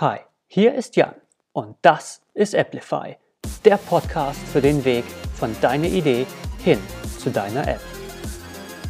[0.00, 1.14] Hi, hier ist Jan
[1.52, 3.18] und das ist Applify,
[3.66, 6.26] der Podcast für den Weg von deiner Idee
[6.64, 6.78] hin
[7.18, 7.82] zu deiner App.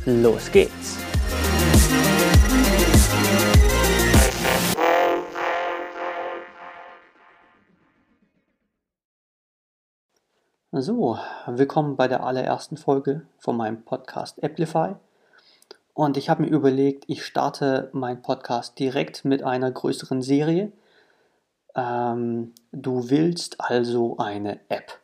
[0.06, 0.98] Los geht's!
[10.70, 11.18] So,
[11.48, 14.94] willkommen bei der allerersten Folge von meinem Podcast Applify.
[15.92, 20.70] Und ich habe mir überlegt, ich starte meinen Podcast direkt mit einer größeren Serie.
[21.74, 25.00] Ähm, du willst also eine App.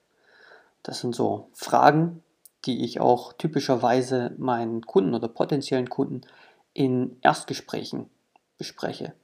[0.83, 2.23] Das sind so Fragen,
[2.65, 6.23] die ich auch typischerweise meinen Kunden oder potenziellen Kunden
[6.73, 8.11] in Erstgesprächen
[8.59, 9.15] bespreche.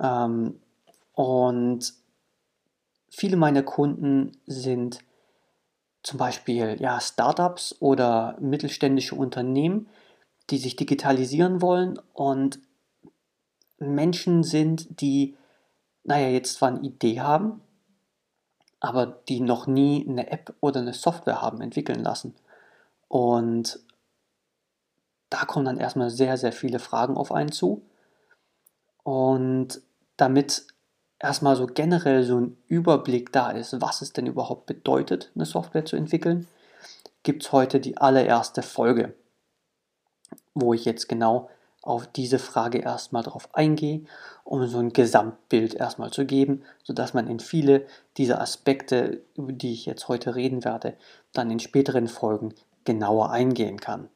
[0.00, 0.60] Ähm,
[1.12, 1.94] und
[3.10, 5.00] viele meiner Kunden sind
[6.02, 9.88] zum Beispiel ja, Startups oder mittelständische Unternehmen,
[10.50, 12.58] die sich digitalisieren wollen und
[13.78, 15.36] Menschen sind, die,
[16.04, 17.60] naja, jetzt zwar eine Idee haben,
[18.80, 22.34] aber die noch nie eine App oder eine Software haben entwickeln lassen.
[23.08, 23.80] Und
[25.30, 27.82] da kommen dann erstmal sehr, sehr viele Fragen auf einen zu.
[29.02, 29.80] Und
[30.16, 30.66] damit
[31.18, 35.84] erstmal so generell so ein Überblick da ist, was es denn überhaupt bedeutet, eine Software
[35.84, 36.46] zu entwickeln,
[37.22, 39.14] gibt es heute die allererste Folge
[40.54, 41.50] wo ich jetzt genau
[41.84, 44.04] auf diese Frage erstmal drauf eingehe,
[44.42, 49.72] um so ein Gesamtbild erstmal zu geben, sodass man in viele dieser Aspekte, über die
[49.72, 50.96] ich jetzt heute reden werde,
[51.32, 52.54] dann in späteren Folgen
[52.84, 54.08] genauer eingehen kann.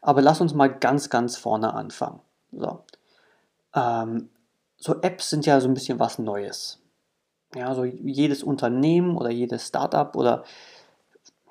[0.00, 2.20] Aber lass uns mal ganz, ganz vorne anfangen.
[2.52, 2.80] So,
[3.74, 4.28] ähm,
[4.76, 6.80] so Apps sind ja so ein bisschen was Neues.
[7.54, 10.44] Ja, so jedes Unternehmen oder jedes Startup oder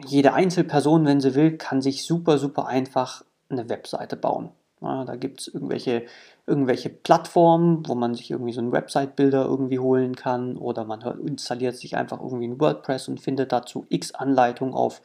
[0.05, 4.49] jede Einzelperson, wenn sie will, kann sich super, super einfach eine Webseite bauen.
[4.81, 6.05] Ja, da gibt es irgendwelche,
[6.45, 11.75] irgendwelche Plattformen, wo man sich irgendwie so einen Website-Builder irgendwie holen kann oder man installiert
[11.75, 15.01] sich einfach irgendwie ein WordPress und findet dazu x Anleitungen auf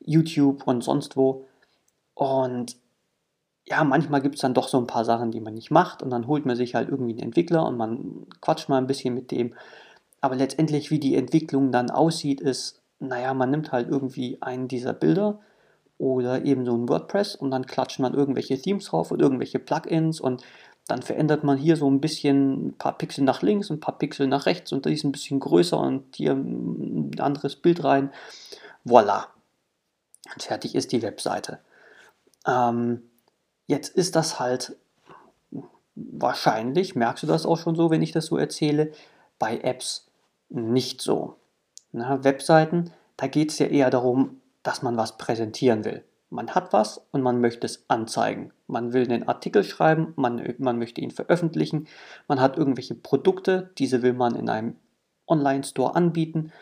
[0.00, 1.46] YouTube und sonst wo.
[2.14, 2.76] Und
[3.66, 6.10] ja, manchmal gibt es dann doch so ein paar Sachen, die man nicht macht und
[6.10, 9.30] dann holt man sich halt irgendwie einen Entwickler und man quatscht mal ein bisschen mit
[9.30, 9.54] dem.
[10.20, 14.92] Aber letztendlich, wie die Entwicklung dann aussieht, ist naja, man nimmt halt irgendwie einen dieser
[14.92, 15.40] Bilder
[15.98, 20.20] oder eben so ein WordPress und dann klatscht man irgendwelche Themes drauf und irgendwelche Plugins
[20.20, 20.42] und
[20.88, 24.26] dann verändert man hier so ein bisschen ein paar Pixel nach links, ein paar Pixel
[24.26, 28.10] nach rechts und die ist ein bisschen größer und hier ein anderes Bild rein.
[28.84, 29.28] Voila.
[30.32, 31.60] Und fertig ist die Webseite.
[32.46, 33.02] Ähm,
[33.66, 34.76] jetzt ist das halt
[35.94, 38.92] wahrscheinlich, merkst du das auch schon so, wenn ich das so erzähle,
[39.38, 40.08] bei Apps
[40.48, 41.36] nicht so.
[41.92, 46.04] Na, Webseiten, da geht es ja eher darum, dass man was präsentieren will.
[46.30, 48.52] Man hat was und man möchte es anzeigen.
[48.66, 51.88] Man will einen Artikel schreiben, man, man möchte ihn veröffentlichen,
[52.26, 54.76] man hat irgendwelche Produkte, diese will man in einem
[55.26, 56.52] Online-Store anbieten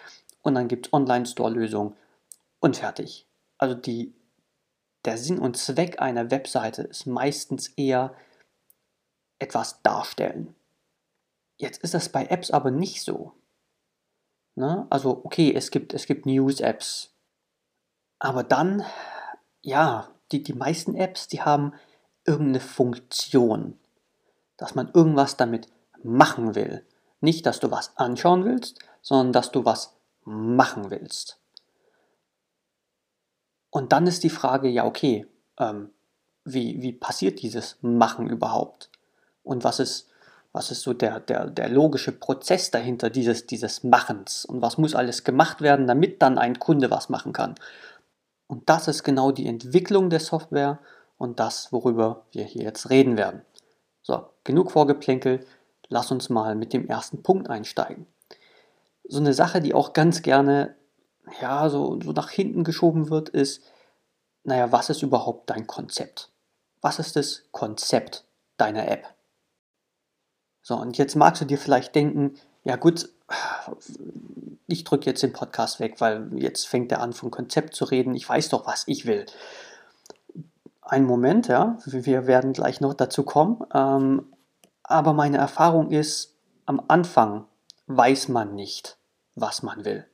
[0.43, 1.95] und dann gibt es Online-Store-Lösungen
[2.59, 3.27] und fertig.
[3.59, 4.13] Also die,
[5.05, 8.15] der Sinn und Zweck einer Webseite ist meistens eher
[9.39, 10.55] etwas darstellen.
[11.59, 13.35] Jetzt ist das bei Apps aber nicht so.
[14.57, 14.87] Ne?
[14.91, 17.15] Also okay, es gibt, es gibt News-Apps.
[18.21, 18.85] Aber dann,
[19.63, 21.73] ja, die, die meisten Apps, die haben
[22.25, 23.79] irgendeine Funktion,
[24.57, 25.67] dass man irgendwas damit
[26.05, 26.87] machen will.
[27.21, 31.41] Nicht, dass du was anschauen willst, sondern dass du was machen willst.
[33.71, 35.27] Und dann ist die Frage, ja, okay,
[35.59, 35.91] ähm,
[36.45, 38.91] wie, wie passiert dieses Machen überhaupt?
[39.43, 40.09] Und was ist,
[40.53, 44.95] was ist so der, der, der logische Prozess dahinter dieses, dieses Machens und was muss
[44.95, 47.55] alles gemacht werden, damit dann ein Kunde was machen kann.
[48.51, 50.81] Und das ist genau die Entwicklung der Software
[51.19, 53.43] und das, worüber wir hier jetzt reden werden.
[54.03, 55.47] So, genug Vorgeplänkel,
[55.89, 58.09] lass uns mal mit dem ersten Punkt einsteigen.
[59.05, 60.75] So eine Sache, die auch ganz gerne
[61.41, 63.63] ja, so, so nach hinten geschoben wird, ist,
[64.43, 66.33] naja, was ist überhaupt dein Konzept?
[66.81, 68.25] Was ist das Konzept
[68.57, 69.15] deiner App?
[70.61, 72.35] So, und jetzt magst du dir vielleicht denken,
[72.65, 73.09] ja gut,
[74.67, 78.15] ich drücke jetzt den Podcast weg, weil jetzt fängt er an, vom Konzept zu reden.
[78.15, 79.27] Ich weiß doch, was ich will.
[80.83, 83.65] Ein Moment, ja, wir werden gleich noch dazu kommen.
[83.75, 84.27] Ähm,
[84.83, 86.35] aber meine Erfahrung ist,
[86.67, 87.47] am Anfang
[87.87, 88.97] weiß man nicht,
[89.35, 90.07] was man will.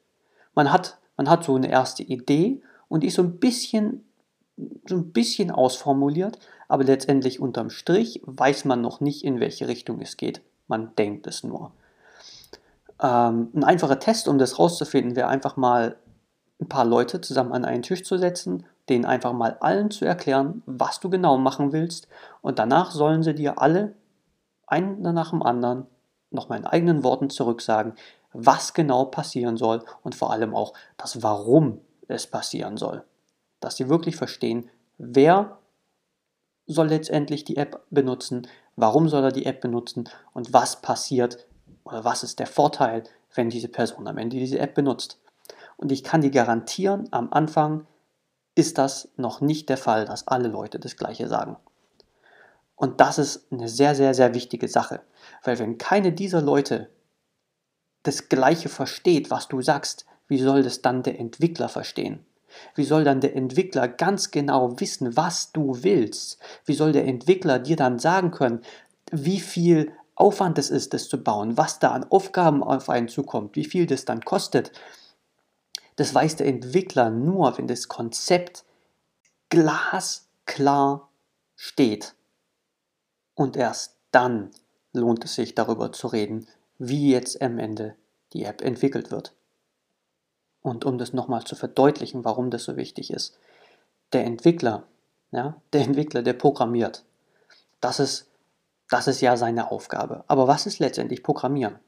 [0.55, 4.05] Man hat, man hat so eine erste Idee und die ist so ein bisschen,
[4.87, 6.39] so ein bisschen ausformuliert,
[6.69, 10.41] aber letztendlich unterm Strich weiß man noch nicht, in welche Richtung es geht.
[10.69, 11.73] Man denkt es nur.
[13.03, 15.97] Ähm, ein einfacher Test, um das rauszufinden, wäre einfach mal
[16.61, 20.63] ein paar Leute zusammen an einen Tisch zu setzen, denen einfach mal allen zu erklären,
[20.67, 22.09] was du genau machen willst
[22.41, 23.95] und danach sollen sie dir alle
[24.67, 25.87] einen nach dem anderen
[26.31, 27.95] nochmal in eigenen Worten zurücksagen,
[28.33, 33.05] was genau passieren soll und vor allem auch das Warum es passieren soll.
[33.61, 35.59] Dass sie wirklich verstehen, wer
[36.67, 38.47] soll letztendlich die App benutzen,
[38.77, 41.47] warum soll er die App benutzen und was passiert
[41.87, 43.05] oder was ist der Vorteil,
[43.35, 45.19] wenn diese Person am Ende diese App benutzt.
[45.77, 47.87] Und ich kann dir garantieren, am Anfang
[48.55, 51.57] ist das noch nicht der Fall, dass alle Leute das gleiche sagen.
[52.75, 55.01] Und das ist eine sehr, sehr, sehr wichtige Sache.
[55.45, 56.91] Weil wenn keine dieser Leute
[58.03, 62.25] das Gleiche versteht, was du sagst, wie soll das dann der Entwickler verstehen?
[62.75, 66.39] Wie soll dann der Entwickler ganz genau wissen, was du willst?
[66.65, 68.61] Wie soll der Entwickler dir dann sagen können,
[69.11, 73.55] wie viel Aufwand es ist, das zu bauen, was da an Aufgaben auf einen zukommt,
[73.55, 74.73] wie viel das dann kostet?
[75.97, 78.65] Das weiß der Entwickler nur, wenn das Konzept
[79.51, 81.09] glasklar
[81.55, 82.15] steht.
[83.35, 84.51] Und erst dann
[84.93, 86.49] lohnt es sich darüber zu reden,
[86.79, 87.95] wie jetzt am Ende
[88.33, 89.35] die App entwickelt wird.
[90.63, 93.39] Und um das nochmal zu verdeutlichen, warum das so wichtig ist,
[94.13, 94.85] der Entwickler,
[95.31, 97.05] ja, der Entwickler, der programmiert,
[97.81, 98.27] das ist,
[98.89, 100.25] das ist ja seine Aufgabe.
[100.29, 101.79] Aber was ist letztendlich Programmieren?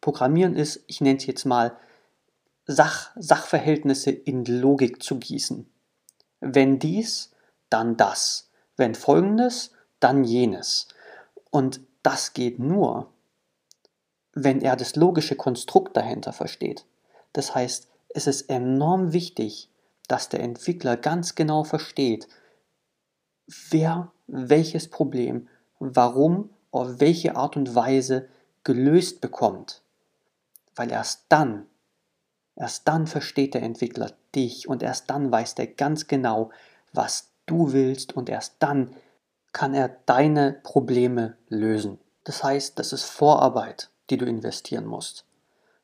[0.00, 1.76] Programmieren ist, ich nenne es jetzt mal,
[2.70, 5.70] Sach, Sachverhältnisse in Logik zu gießen.
[6.40, 7.30] Wenn dies,
[7.70, 8.50] dann das.
[8.76, 10.88] Wenn folgendes, dann jenes.
[11.50, 13.10] Und das geht nur,
[14.34, 16.84] wenn er das logische Konstrukt dahinter versteht.
[17.32, 19.70] Das heißt, es ist enorm wichtig,
[20.06, 22.28] dass der Entwickler ganz genau versteht,
[23.70, 25.48] wer welches Problem,
[25.78, 28.28] warum, auf welche Art und Weise
[28.64, 29.82] gelöst bekommt.
[30.74, 31.66] Weil erst dann,
[32.56, 36.50] erst dann versteht der Entwickler dich und erst dann weiß er ganz genau,
[36.92, 38.94] was du willst und erst dann
[39.52, 41.98] kann er deine Probleme lösen.
[42.24, 45.24] Das heißt, das ist Vorarbeit, die du investieren musst.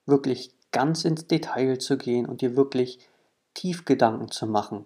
[0.06, 2.99] Wirklich ganz ins Detail zu gehen und dir wirklich
[3.55, 4.85] tief Gedanken zu machen,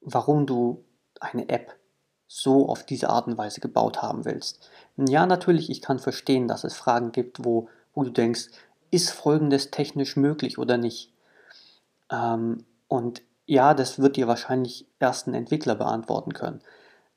[0.00, 0.84] warum du
[1.20, 1.77] eine App
[2.28, 4.70] so auf diese Art und Weise gebaut haben willst.
[4.96, 8.48] Ja, natürlich, ich kann verstehen, dass es Fragen gibt, wo, wo du denkst,
[8.90, 11.12] ist Folgendes technisch möglich oder nicht?
[12.10, 16.60] Ähm, und ja, das wird dir wahrscheinlich erst ein Entwickler beantworten können.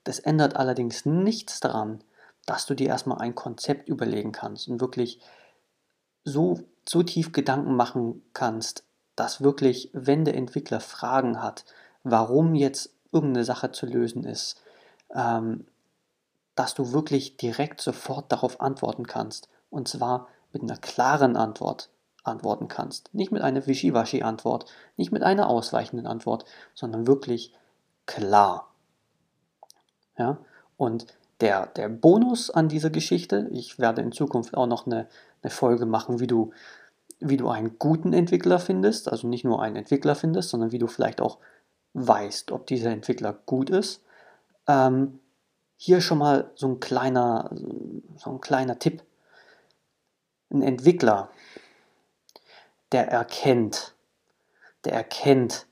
[0.05, 2.03] Das ändert allerdings nichts daran,
[2.45, 5.19] dass du dir erstmal ein Konzept überlegen kannst und wirklich
[6.23, 8.83] so, so tief Gedanken machen kannst,
[9.15, 11.65] dass wirklich, wenn der Entwickler Fragen hat,
[12.03, 14.61] warum jetzt irgendeine Sache zu lösen ist,
[15.15, 15.65] ähm,
[16.55, 19.49] dass du wirklich direkt sofort darauf antworten kannst.
[19.69, 21.89] Und zwar mit einer klaren Antwort
[22.23, 23.13] antworten kannst.
[23.13, 24.65] Nicht mit einer Wischiwaschi-Antwort,
[24.97, 27.53] nicht mit einer ausweichenden Antwort, sondern wirklich
[28.05, 28.71] klar.
[30.17, 30.37] Ja?
[30.77, 31.07] Und
[31.39, 35.07] der, der Bonus an dieser Geschichte, ich werde in Zukunft auch noch eine,
[35.41, 36.51] eine Folge machen, wie du,
[37.19, 40.87] wie du einen guten Entwickler findest, also nicht nur einen Entwickler findest, sondern wie du
[40.87, 41.39] vielleicht auch
[41.93, 44.03] weißt, ob dieser Entwickler gut ist.
[44.67, 45.19] Ähm,
[45.77, 47.49] hier schon mal so ein kleiner,
[48.17, 49.03] so ein kleiner Tipp.
[50.51, 51.29] Ein Entwickler,
[52.91, 53.95] der erkennt,
[54.85, 55.65] der erkennt,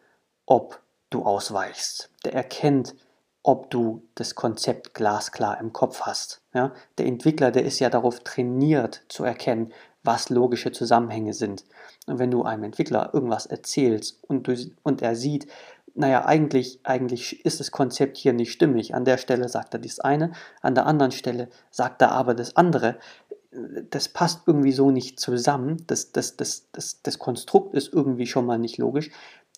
[0.46, 2.10] ob du ausweichst.
[2.24, 2.96] Der erkennt,
[3.44, 6.42] ob du das Konzept glasklar im Kopf hast.
[6.54, 6.74] Ja?
[6.98, 11.66] Der Entwickler, der ist ja darauf trainiert zu erkennen, was logische Zusammenhänge sind.
[12.08, 15.48] Und wenn du einem Entwickler irgendwas erzählst und, du, und er sieht,
[15.96, 18.96] naja, eigentlich, eigentlich ist das Konzept hier nicht stimmig.
[18.96, 20.32] An der Stelle sagt er das eine,
[20.62, 23.00] an der anderen Stelle sagt er aber das andere.
[23.90, 25.84] Das passt irgendwie so nicht zusammen.
[25.88, 29.10] Das, das, das, das, das Konstrukt ist irgendwie schon mal nicht logisch.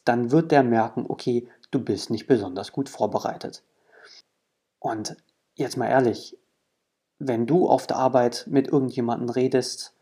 [0.05, 3.63] Dann wird der merken, okay, du bist nicht besonders gut vorbereitet.
[4.79, 5.15] Und
[5.55, 6.37] jetzt mal ehrlich,
[7.19, 9.93] wenn du auf der Arbeit mit irgendjemandem redest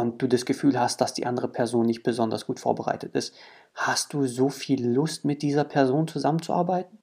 [0.00, 3.34] und du das Gefühl hast, dass die andere Person nicht besonders gut vorbereitet ist,
[3.74, 6.98] hast du so viel Lust, mit dieser Person zusammenzuarbeiten?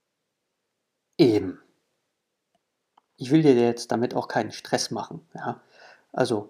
[1.17, 1.59] Eben.
[3.17, 5.21] Ich will dir jetzt damit auch keinen Stress machen.
[5.35, 5.61] Ja?
[6.13, 6.49] Also,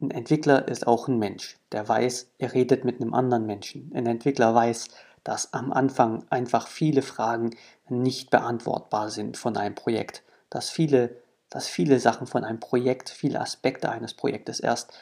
[0.00, 3.90] ein Entwickler ist auch ein Mensch, der weiß, er redet mit einem anderen Menschen.
[3.94, 4.88] Ein Entwickler weiß,
[5.24, 7.56] dass am Anfang einfach viele Fragen
[7.88, 11.16] nicht beantwortbar sind von einem Projekt, dass viele,
[11.50, 14.92] dass viele Sachen von einem Projekt, viele Aspekte eines Projektes erst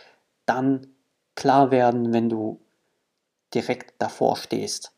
[0.51, 0.87] dann
[1.35, 2.61] klar werden, wenn du
[3.55, 4.93] direkt davor stehst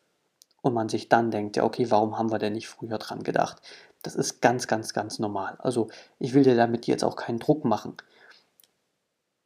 [0.63, 3.63] und man sich dann denkt, ja okay, warum haben wir denn nicht früher dran gedacht?
[4.03, 5.57] Das ist ganz, ganz, ganz normal.
[5.59, 7.97] Also ich will dir damit jetzt auch keinen Druck machen.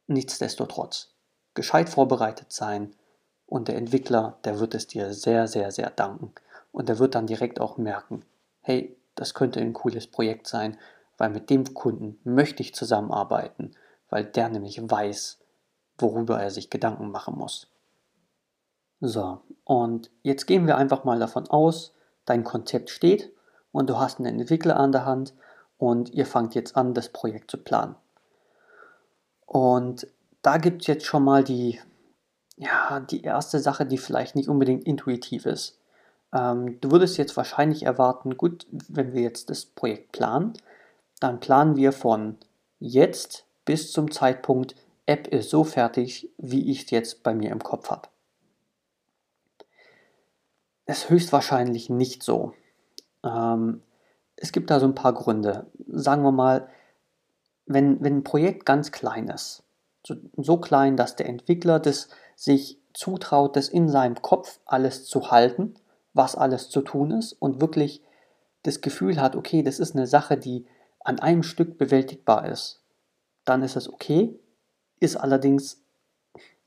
[0.07, 1.13] Nichtsdestotrotz,
[1.53, 2.95] gescheit vorbereitet sein,
[3.47, 6.33] und der Entwickler, der wird es dir sehr, sehr, sehr danken.
[6.71, 8.23] Und der wird dann direkt auch merken,
[8.59, 10.77] hey, das könnte ein cooles Projekt sein,
[11.17, 13.71] weil mit dem Kunden möchte ich zusammenarbeiten,
[14.09, 15.39] weil der nämlich weiß,
[15.97, 17.67] worüber er sich Gedanken machen muss.
[18.99, 21.93] So, und jetzt gehen wir einfach mal davon aus,
[22.25, 23.31] dein Konzept steht
[23.71, 25.33] und du hast einen Entwickler an der Hand
[25.77, 27.95] und ihr fangt jetzt an, das Projekt zu planen.
[29.45, 30.07] Und
[30.41, 31.79] da gibt es jetzt schon mal die,
[32.55, 35.77] ja, die erste Sache, die vielleicht nicht unbedingt intuitiv ist.
[36.33, 40.53] Ähm, du würdest jetzt wahrscheinlich erwarten, gut, wenn wir jetzt das Projekt planen,
[41.19, 42.37] dann planen wir von
[42.79, 44.75] jetzt bis zum Zeitpunkt,
[45.07, 48.09] App ist so fertig, wie ich es jetzt bei mir im Kopf habe.
[50.85, 52.53] Ist höchstwahrscheinlich nicht so.
[53.23, 53.81] Ähm,
[54.35, 55.65] es gibt da so ein paar Gründe.
[55.87, 56.69] Sagen wir mal,
[57.65, 59.63] wenn, wenn ein Projekt ganz klein ist,
[60.05, 65.31] so, so klein, dass der Entwickler das sich zutraut, das in seinem Kopf alles zu
[65.31, 65.75] halten,
[66.13, 68.03] was alles zu tun ist und wirklich
[68.63, 70.65] das Gefühl hat, okay, das ist eine Sache, die
[70.99, 72.81] an einem Stück bewältigbar ist,
[73.45, 74.37] dann ist es okay.
[74.99, 75.81] Ist allerdings,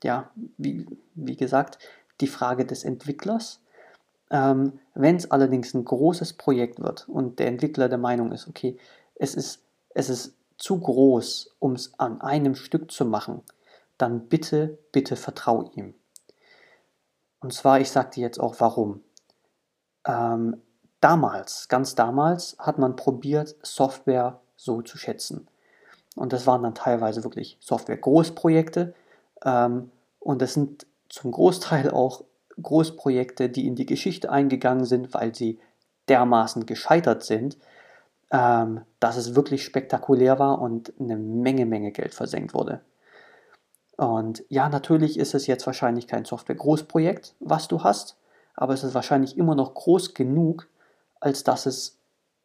[0.03, 1.79] ja, wie, wie gesagt,
[2.21, 3.61] die Frage des Entwicklers.
[4.29, 8.77] Ähm, Wenn es allerdings ein großes Projekt wird und der Entwickler der Meinung ist, okay,
[9.15, 13.41] es ist, es ist zu groß, um es an einem Stück zu machen,
[13.97, 15.93] dann bitte, bitte vertrau ihm.
[17.39, 19.03] Und zwar, ich sage dir jetzt auch warum.
[20.05, 20.61] Ähm,
[21.01, 25.47] damals, ganz damals, hat man probiert, Software so zu schätzen.
[26.15, 28.93] Und das waren dann teilweise wirklich Software-Großprojekte.
[29.45, 32.23] Ähm, und das sind zum Großteil auch
[32.61, 35.59] Großprojekte, die in die Geschichte eingegangen sind, weil sie
[36.09, 37.57] dermaßen gescheitert sind,
[38.31, 42.81] ähm, dass es wirklich spektakulär war und eine Menge, Menge Geld versenkt wurde.
[43.97, 48.17] Und ja, natürlich ist es jetzt wahrscheinlich kein Software-Großprojekt, was du hast,
[48.55, 50.67] aber es ist wahrscheinlich immer noch groß genug,
[51.19, 51.97] als dass es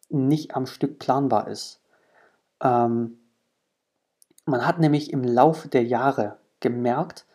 [0.08, 1.80] nicht am Stück planbar ist.
[2.62, 3.18] Ähm,
[4.46, 7.26] man hat nämlich im Laufe der Jahre gemerkt,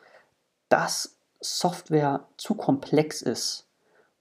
[0.70, 3.68] dass Software zu komplex ist,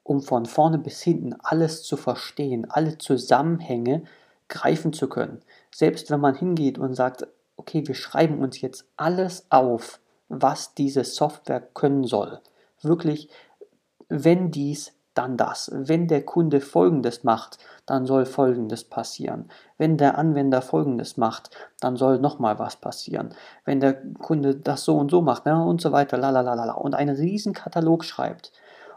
[0.02, 4.02] um von vorne bis hinten alles zu verstehen, alle Zusammenhänge
[4.48, 5.40] greifen zu können.
[5.72, 11.04] Selbst wenn man hingeht und sagt, okay, wir schreiben uns jetzt alles auf, was diese
[11.04, 12.40] Software können soll.
[12.82, 13.28] Wirklich,
[14.08, 15.70] wenn dies dann das.
[15.74, 19.50] Wenn der Kunde Folgendes macht, dann soll Folgendes passieren.
[19.76, 21.50] Wenn der Anwender Folgendes macht,
[21.80, 23.34] dann soll nochmal was passieren.
[23.66, 27.16] Wenn der Kunde das so und so macht ne, und so weiter, lalalala, und einen
[27.16, 28.52] riesen Katalog schreibt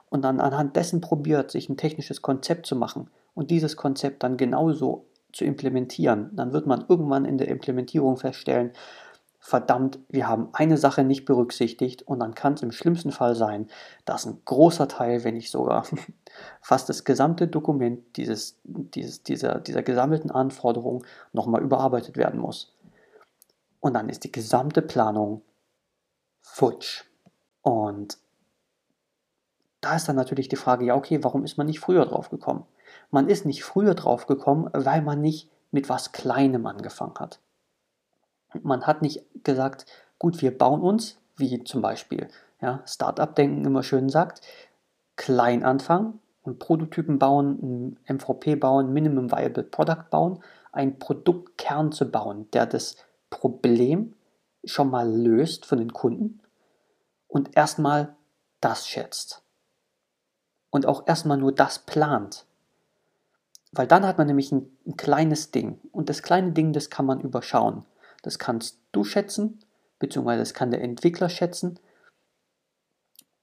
[0.10, 4.38] und dann anhand dessen probiert, sich ein technisches Konzept zu machen und dieses Konzept dann
[4.38, 8.72] genauso zu implementieren, dann wird man irgendwann in der Implementierung feststellen,
[9.46, 13.68] verdammt, wir haben eine Sache nicht berücksichtigt und dann kann es im schlimmsten Fall sein,
[14.06, 15.86] dass ein großer Teil, wenn nicht sogar
[16.62, 22.74] fast das gesamte Dokument dieses, dieses, dieser, dieser gesammelten Anforderungen nochmal überarbeitet werden muss.
[23.82, 25.42] Und dann ist die gesamte Planung
[26.42, 27.04] futsch.
[27.64, 28.18] Und
[29.82, 32.66] da ist dann natürlich die Frage, ja, okay, warum ist man nicht früher drauf gekommen?
[33.12, 37.42] Man ist nicht früher drauf gekommen, weil man nicht mit was Kleinem angefangen hat.
[38.62, 39.86] Man hat nicht gesagt,
[40.20, 42.28] gut, wir bauen uns, wie zum Beispiel
[42.62, 44.42] ja, Startup-Denken immer schön sagt,
[45.16, 52.50] klein anfangen und Prototypen bauen, MVP bauen, Minimum Viable Product bauen, einen Produktkern zu bauen,
[52.52, 52.98] der das
[53.30, 54.14] Problem
[54.64, 56.40] schon mal löst für den Kunden
[57.28, 58.16] und erstmal
[58.62, 59.42] das schätzt.
[60.70, 62.46] Und auch erstmal nur das plant.
[63.72, 65.80] Weil dann hat man nämlich ein, ein kleines Ding.
[65.92, 67.86] Und das kleine Ding, das kann man überschauen.
[68.24, 69.60] Das kannst du schätzen,
[70.00, 71.80] beziehungsweise das kann der Entwickler schätzen.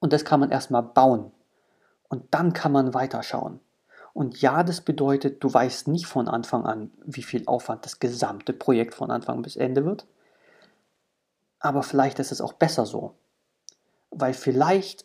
[0.01, 1.31] Und das kann man erstmal bauen.
[2.09, 3.61] Und dann kann man weiterschauen.
[4.13, 8.53] Und ja, das bedeutet, du weißt nicht von Anfang an, wie viel Aufwand das gesamte
[8.53, 10.07] Projekt von Anfang bis Ende wird.
[11.61, 13.15] Aber vielleicht ist es auch besser so.
[14.11, 15.05] Weil vielleicht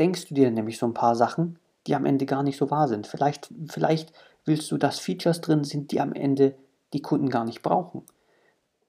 [0.00, 2.88] denkst du dir nämlich so ein paar Sachen, die am Ende gar nicht so wahr
[2.88, 3.06] sind.
[3.06, 4.12] Vielleicht, vielleicht
[4.44, 6.56] willst du, dass Features drin sind, die am Ende
[6.92, 8.02] die Kunden gar nicht brauchen.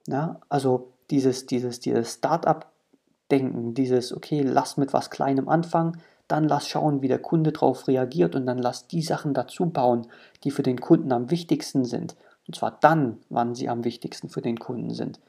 [0.08, 6.68] Ja, also dieses, dieses, dieses Start-up-Denken, dieses, okay, lass mit was Kleinem anfangen, dann lass
[6.68, 10.08] schauen, wie der Kunde darauf reagiert und dann lass die Sachen dazu bauen,
[10.44, 12.16] die für den Kunden am wichtigsten sind.
[12.48, 15.20] Und zwar dann, wann sie am wichtigsten für den Kunden sind.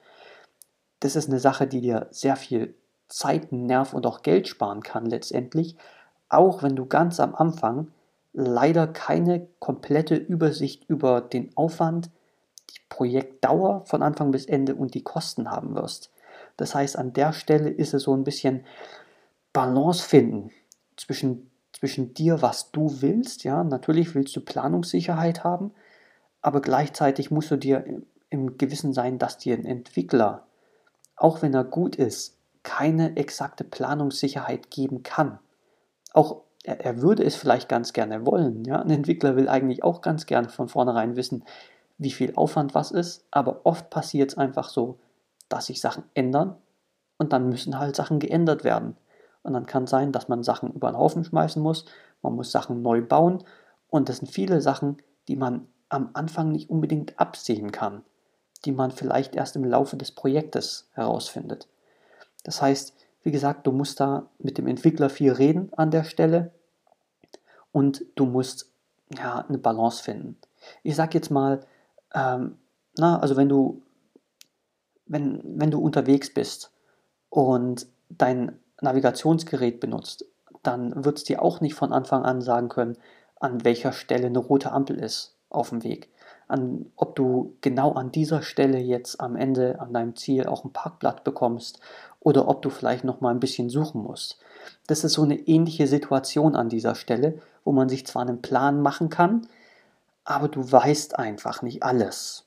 [1.01, 2.75] Das ist eine Sache, die dir sehr viel
[3.09, 5.77] Zeit, Nerv und auch Geld sparen kann letztendlich,
[6.29, 7.89] auch wenn du ganz am Anfang
[8.33, 12.11] leider keine komplette Übersicht über den Aufwand,
[12.89, 16.11] Projektdauer von Anfang bis Ende und die Kosten haben wirst.
[16.57, 18.65] Das heißt, an der Stelle ist es so ein bisschen
[19.53, 20.51] Balance finden
[20.97, 23.45] zwischen, zwischen dir, was du willst.
[23.45, 25.73] Ja, natürlich willst du Planungssicherheit haben,
[26.41, 27.85] aber gleichzeitig musst du dir
[28.31, 30.47] im Gewissen sein, dass dir ein Entwickler,
[31.17, 35.39] auch wenn er gut ist, keine exakte Planungssicherheit geben kann.
[36.13, 38.65] Auch er, er würde es vielleicht ganz gerne wollen.
[38.65, 38.81] Ja?
[38.81, 41.45] Ein Entwickler will eigentlich auch ganz gerne von vornherein wissen,
[41.99, 44.99] wie viel Aufwand was ist, aber oft passiert es einfach so,
[45.49, 46.57] dass sich Sachen ändern
[47.19, 48.97] und dann müssen halt Sachen geändert werden.
[49.43, 51.85] Und dann kann es sein, dass man Sachen über den Haufen schmeißen muss,
[52.23, 53.45] man muss Sachen neu bauen
[53.89, 54.97] und das sind viele Sachen,
[55.29, 58.03] die man am Anfang nicht unbedingt absehen kann,
[58.65, 61.69] die man vielleicht erst im Laufe des Projektes herausfindet.
[62.43, 66.53] Das heißt, wie gesagt, du musst da mit dem Entwickler viel reden an der Stelle
[67.73, 68.71] und du musst
[69.17, 70.37] ja eine Balance finden.
[70.83, 71.61] Ich sag jetzt mal,
[72.17, 72.57] ähm,
[72.97, 73.83] na, also wenn du,
[75.07, 76.73] wenn, wenn du unterwegs bist
[77.29, 80.25] und dein Navigationsgerät benutzt,
[80.63, 82.97] dann wird es dir auch nicht von Anfang an sagen können,
[83.39, 86.11] an welcher Stelle eine rote Ampel ist auf dem Weg.
[86.49, 90.73] An, ob du genau an dieser Stelle jetzt am Ende an deinem Ziel auch ein
[90.73, 91.81] Parkblatt bekommst
[92.21, 94.39] oder ob du vielleicht noch mal ein bisschen suchen musst.
[94.87, 98.81] Das ist so eine ähnliche Situation an dieser Stelle, wo man sich zwar einen Plan
[98.81, 99.49] machen kann,
[100.27, 102.45] aber du weißt einfach nicht alles.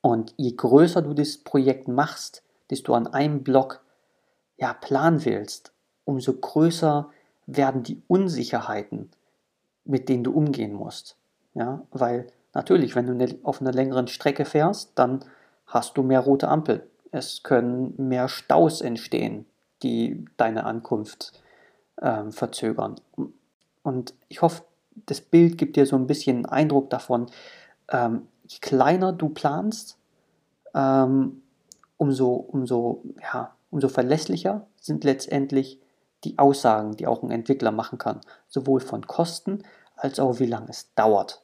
[0.00, 3.84] Und je größer du das Projekt machst, du an einem Block
[4.56, 5.72] ja, planen willst,
[6.04, 7.10] umso größer
[7.46, 9.10] werden die Unsicherheiten,
[9.84, 11.16] mit denen du umgehen musst.
[11.54, 15.24] Ja, weil natürlich, wenn du ne, auf einer längeren Strecke fährst, dann
[15.66, 16.88] hast du mehr rote Ampel.
[17.10, 19.46] Es können mehr Staus entstehen,
[19.82, 21.32] die deine Ankunft
[22.00, 22.96] ähm, verzögern.
[23.82, 24.62] Und ich hoffe,
[25.06, 27.26] das Bild gibt dir so ein bisschen einen Eindruck davon,
[27.88, 29.96] ähm, je kleiner du planst,
[30.74, 31.42] ähm,
[31.96, 35.80] umso, umso, ja, umso verlässlicher sind letztendlich
[36.24, 39.62] die Aussagen, die auch ein Entwickler machen kann, sowohl von Kosten
[39.96, 41.42] als auch wie lange es dauert.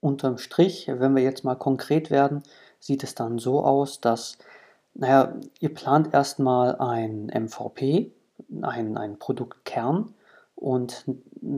[0.00, 2.42] Unterm Strich, wenn wir jetzt mal konkret werden,
[2.78, 4.38] sieht es dann so aus, dass,
[4.94, 8.12] naja, ihr plant erstmal ein MVP,
[8.62, 10.14] ein, ein Produktkern
[10.64, 11.04] und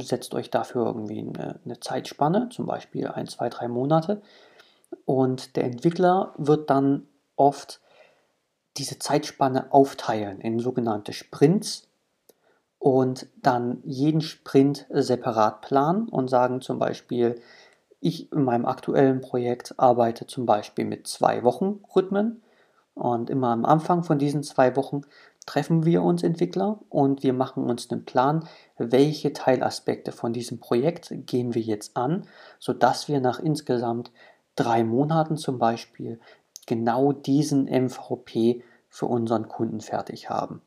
[0.01, 4.21] setzt euch dafür irgendwie eine, eine Zeitspanne, zum Beispiel ein, zwei, drei Monate.
[5.05, 7.81] Und der Entwickler wird dann oft
[8.77, 11.87] diese Zeitspanne aufteilen in sogenannte Sprints
[12.81, 17.41] und dann jeden Sprint separat planen und sagen zum Beispiel,
[18.01, 22.43] ich in meinem aktuellen Projekt arbeite zum Beispiel mit zwei Wochen Rhythmen
[22.95, 25.03] und immer am Anfang von diesen zwei Wochen
[25.47, 31.13] treffen wir uns Entwickler und wir machen uns einen Plan, welche Teilaspekte von diesem Projekt
[31.27, 32.27] gehen wir jetzt an,
[32.59, 34.11] sodass wir nach insgesamt
[34.57, 36.21] drei Monaten zum Beispiel
[36.67, 40.63] genau diesen MVP für unseren Kunden fertig haben.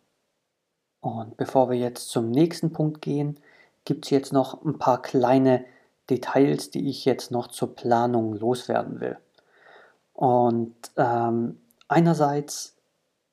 [1.01, 3.39] Und bevor wir jetzt zum nächsten Punkt gehen,
[3.85, 5.65] gibt es jetzt noch ein paar kleine
[6.09, 9.17] Details, die ich jetzt noch zur Planung loswerden will.
[10.13, 12.78] Und ähm, einerseits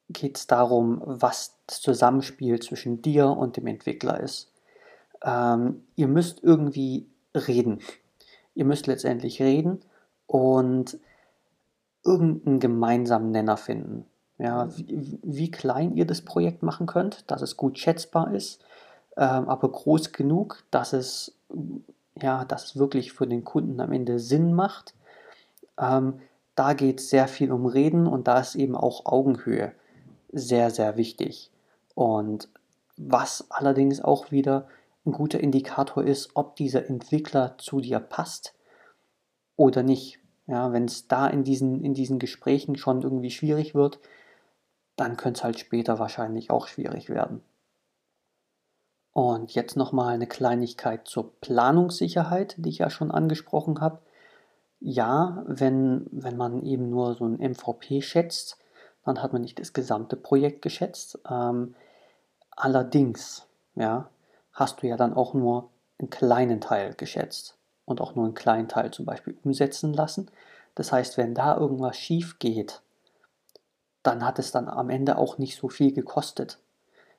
[0.08, 4.52] geht es darum, was das Zusammenspiel zwischen dir und dem Entwickler ist.
[5.24, 7.80] Ähm, ihr müsst irgendwie reden.
[8.54, 9.80] Ihr müsst letztendlich reden
[10.26, 10.98] und
[12.04, 14.06] irgendeinen gemeinsamen Nenner finden.
[14.38, 18.62] Ja, wie, wie, klein ihr das Projekt machen könnt, dass es gut schätzbar ist,
[19.16, 21.34] ähm, aber groß genug, dass es,
[22.20, 24.94] ja, dass es wirklich für den Kunden am Ende Sinn macht.
[25.80, 26.20] Ähm,
[26.54, 29.72] da geht es sehr viel um Reden und da ist eben auch Augenhöhe
[30.32, 31.50] sehr, sehr wichtig.
[31.94, 32.48] Und
[32.96, 34.68] was allerdings auch wieder
[35.04, 38.54] ein guter Indikator ist, ob dieser Entwickler zu dir passt
[39.56, 40.18] oder nicht.
[40.46, 43.98] Ja, wenn es da in diesen, in diesen Gesprächen schon irgendwie schwierig wird,
[44.96, 47.42] dann könnte es halt später wahrscheinlich auch schwierig werden.
[49.12, 54.00] Und jetzt nochmal eine Kleinigkeit zur Planungssicherheit, die ich ja schon angesprochen habe.
[54.78, 58.58] Ja, wenn, wenn man eben nur so ein MVP schätzt,
[59.06, 61.18] dann hat man nicht das gesamte Projekt geschätzt.
[61.30, 61.74] Ähm,
[62.50, 64.10] allerdings, ja,
[64.52, 68.68] hast du ja dann auch nur einen kleinen Teil geschätzt und auch nur einen kleinen
[68.68, 70.30] Teil zum Beispiel umsetzen lassen.
[70.74, 72.82] Das heißt, wenn da irgendwas schief geht,
[74.02, 76.58] dann hat es dann am Ende auch nicht so viel gekostet.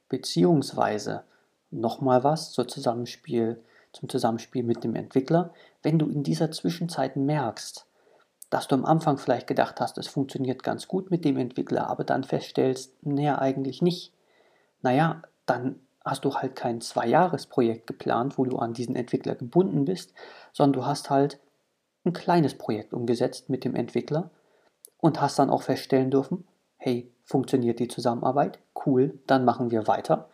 [0.10, 1.23] Beziehungsweise
[1.71, 5.54] nochmal was zur Zusammenspiel, zum Zusammenspiel mit dem Entwickler.
[5.84, 7.86] Wenn du in dieser Zwischenzeit merkst,
[8.49, 12.03] dass du am Anfang vielleicht gedacht hast, es funktioniert ganz gut mit dem Entwickler, aber
[12.03, 14.13] dann feststellst, naja, eigentlich nicht.
[14.81, 20.13] Naja, dann hast du halt kein Zwei-Jahres-Projekt geplant, wo du an diesen Entwickler gebunden bist,
[20.53, 21.39] sondern du hast halt
[22.05, 24.31] ein kleines Projekt umgesetzt mit dem Entwickler
[24.99, 28.60] und hast dann auch feststellen dürfen, hey, funktioniert die Zusammenarbeit?
[28.86, 30.29] Cool, dann machen wir weiter.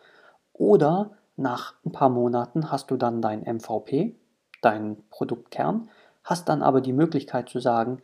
[0.52, 4.14] Oder nach ein paar Monaten hast du dann dein MVP,
[4.62, 5.90] deinen Produktkern,
[6.24, 8.02] hast dann aber die Möglichkeit zu sagen,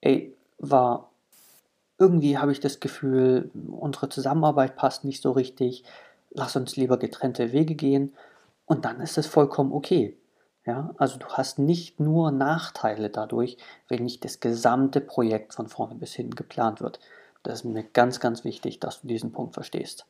[0.00, 1.10] ey, war
[1.98, 5.84] irgendwie habe ich das Gefühl, unsere Zusammenarbeit passt nicht so richtig,
[6.30, 8.14] lass uns lieber getrennte Wege gehen
[8.66, 10.16] und dann ist es vollkommen okay.
[10.64, 13.56] Ja, also du hast nicht nur Nachteile dadurch,
[13.88, 17.00] wenn nicht das gesamte Projekt von vorne bis hinten geplant wird.
[17.42, 20.04] Das ist mir ganz, ganz wichtig, dass du diesen Punkt verstehst.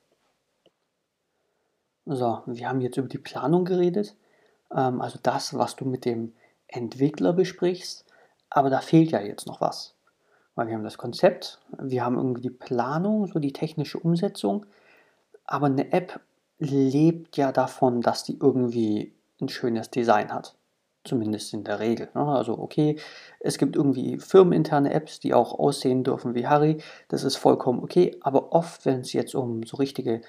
[2.07, 4.17] So, wir haben jetzt über die Planung geredet,
[4.75, 6.33] ähm, also das, was du mit dem
[6.69, 8.05] Entwickler besprichst,
[8.51, 9.95] aber da fehlt ja jetzt noch was.
[10.55, 14.67] Weil wir haben das Konzept, wir haben irgendwie die Planung, so die technische Umsetzung,
[15.45, 16.21] aber eine App
[16.59, 20.55] lebt ja davon, dass die irgendwie ein schönes Design hat.
[21.05, 22.09] Zumindest in der Regel.
[22.15, 22.21] Ne?
[22.21, 22.97] Also okay,
[23.41, 26.83] es gibt irgendwie firmeninterne Apps, die auch aussehen dürfen wie Harry.
[27.09, 28.17] Das ist vollkommen okay.
[28.21, 30.21] Aber oft, wenn es jetzt um so richtige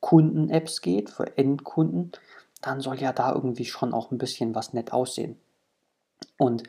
[0.00, 2.12] Kunden-Apps geht, für Endkunden,
[2.60, 5.38] dann soll ja da irgendwie schon auch ein bisschen was nett aussehen.
[6.36, 6.62] Und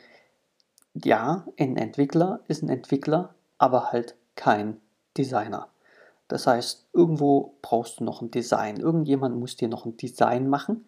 [0.94, 4.80] ja, ein Entwickler ist ein Entwickler, aber halt kein
[5.16, 5.68] Designer.
[6.28, 8.76] Das heißt, irgendwo brauchst du noch ein Design.
[8.76, 10.86] Irgendjemand muss dir noch ein Design machen.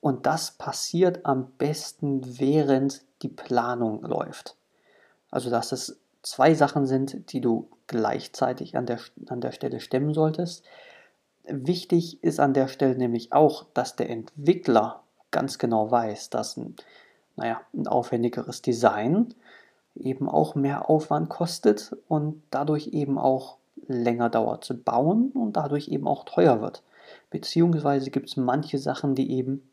[0.00, 4.56] Und das passiert am besten, während die Planung läuft.
[5.30, 10.14] Also, dass es zwei Sachen sind, die du gleichzeitig an der, an der Stelle stemmen
[10.14, 10.64] solltest.
[11.44, 16.76] Wichtig ist an der Stelle nämlich auch, dass der Entwickler ganz genau weiß, dass ein,
[17.38, 19.34] naja, ein aufwendigeres Design
[19.94, 25.88] eben auch mehr Aufwand kostet und dadurch eben auch länger dauert zu bauen und dadurch
[25.88, 26.82] eben auch teuer wird.
[27.30, 29.68] Beziehungsweise gibt es manche Sachen, die eben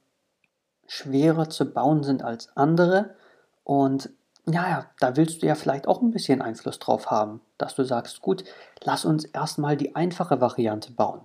[0.87, 3.15] schwerer zu bauen sind als andere
[3.63, 4.09] und
[4.47, 8.21] ja, da willst du ja vielleicht auch ein bisschen Einfluss drauf haben, dass du sagst,
[8.21, 8.43] gut,
[8.83, 11.21] lass uns erstmal die einfache Variante bauen.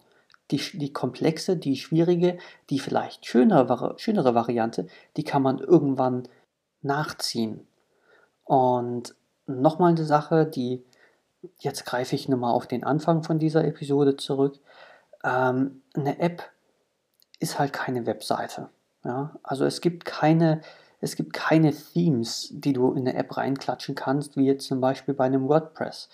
[0.50, 2.38] Die, die komplexe, die schwierige,
[2.70, 4.86] die vielleicht schönere, schönere Variante,
[5.16, 6.24] die kann man irgendwann
[6.82, 7.66] nachziehen.
[8.44, 9.14] Und
[9.46, 10.82] nochmal eine Sache, die
[11.58, 14.58] jetzt greife ich nochmal auf den Anfang von dieser Episode zurück.
[15.24, 16.42] Ähm, eine App
[17.38, 18.68] ist halt keine Webseite.
[19.04, 19.36] Ja?
[19.42, 20.60] Also es gibt keine,
[21.00, 25.14] es gibt keine Themes, die du in eine App reinklatschen kannst, wie jetzt zum Beispiel
[25.14, 26.10] bei einem WordPress.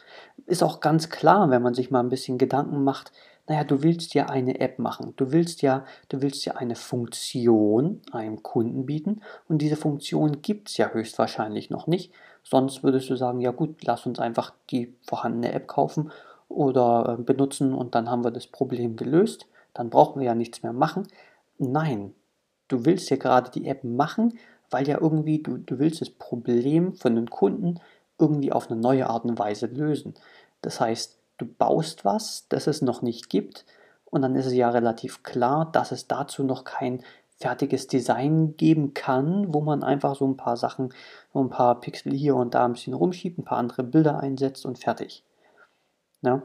[0.47, 3.13] Ist auch ganz klar, wenn man sich mal ein bisschen Gedanken macht,
[3.49, 5.15] naja, du willst ja eine App machen.
[5.17, 10.69] Du willst ja, du willst ja eine Funktion einem Kunden bieten und diese Funktion gibt
[10.69, 12.13] es ja höchstwahrscheinlich noch nicht.
[12.43, 16.11] Sonst würdest du sagen, ja gut, lass uns einfach die vorhandene App kaufen
[16.49, 19.47] oder äh, benutzen und dann haben wir das Problem gelöst.
[19.75, 21.07] Dann brauchen wir ja nichts mehr machen.
[21.59, 22.15] Nein,
[22.69, 24.39] du willst ja gerade die App machen,
[24.71, 27.81] weil ja irgendwie du, du willst das Problem von den Kunden
[28.19, 30.15] irgendwie auf eine neue Art und Weise lösen.
[30.63, 33.65] Das heißt, du baust was, das es noch nicht gibt
[34.07, 37.03] und dann ist es ja relativ klar, dass es dazu noch kein
[37.39, 40.95] fertiges Design geben kann, wo man einfach so ein paar Sachen,
[41.33, 44.65] so ein paar Pixel hier und da ein bisschen rumschiebt, ein paar andere Bilder einsetzt
[44.65, 45.23] und fertig.
[46.23, 46.43] Ja?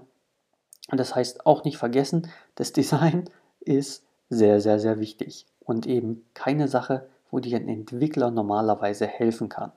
[0.89, 3.29] Und das heißt auch nicht vergessen, das Design
[3.61, 9.47] ist sehr, sehr, sehr wichtig und eben keine Sache, wo dir ein Entwickler normalerweise helfen
[9.47, 9.71] kann.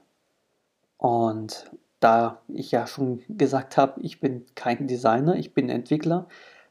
[0.99, 1.71] Und
[2.05, 6.29] da ich ja schon gesagt habe, ich bin kein Designer, ich bin Entwickler,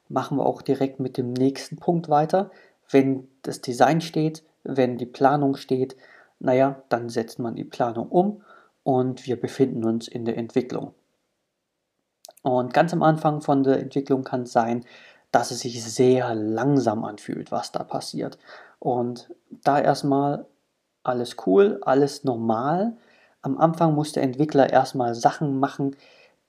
[0.08, 2.52] machen wir auch direkt mit dem nächsten Punkt weiter.
[2.88, 5.96] Wenn das Design steht, wenn die Planung steht,
[6.40, 8.44] naja, dann setzt man die Planung um
[8.84, 10.94] und wir befinden uns in der Entwicklung.
[12.44, 14.86] Und ganz am Anfang von der Entwicklung kann es sein,
[15.32, 18.38] dass es sich sehr langsam anfühlt, was da passiert.
[18.78, 20.46] Und da erstmal
[21.02, 22.98] alles cool, alles normal,
[23.44, 25.96] am Anfang muss der Entwickler erstmal Sachen machen,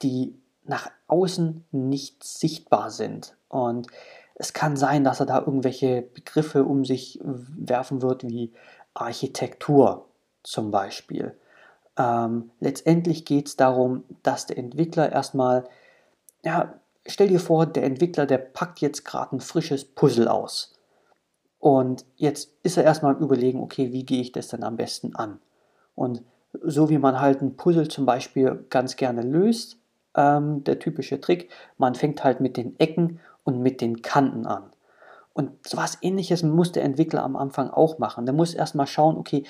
[0.01, 3.35] die nach außen nicht sichtbar sind.
[3.49, 3.87] Und
[4.33, 8.53] es kann sein, dass er da irgendwelche Begriffe um sich werfen wird, wie
[8.93, 10.07] Architektur
[10.43, 11.37] zum Beispiel.
[11.97, 15.65] Ähm, letztendlich geht es darum, dass der Entwickler erstmal,
[16.43, 16.73] ja,
[17.05, 20.73] stell dir vor, der Entwickler, der packt jetzt gerade ein frisches Puzzle aus.
[21.59, 25.15] Und jetzt ist er erstmal am Überlegen, okay, wie gehe ich das denn am besten
[25.15, 25.39] an?
[25.95, 26.21] Und
[26.63, 29.77] so wie man halt ein Puzzle zum Beispiel ganz gerne löst,
[30.15, 34.63] ähm, der typische Trick, man fängt halt mit den Ecken und mit den Kanten an.
[35.33, 38.25] Und so was ähnliches muss der Entwickler am Anfang auch machen.
[38.25, 39.43] Der muss erstmal schauen, okay,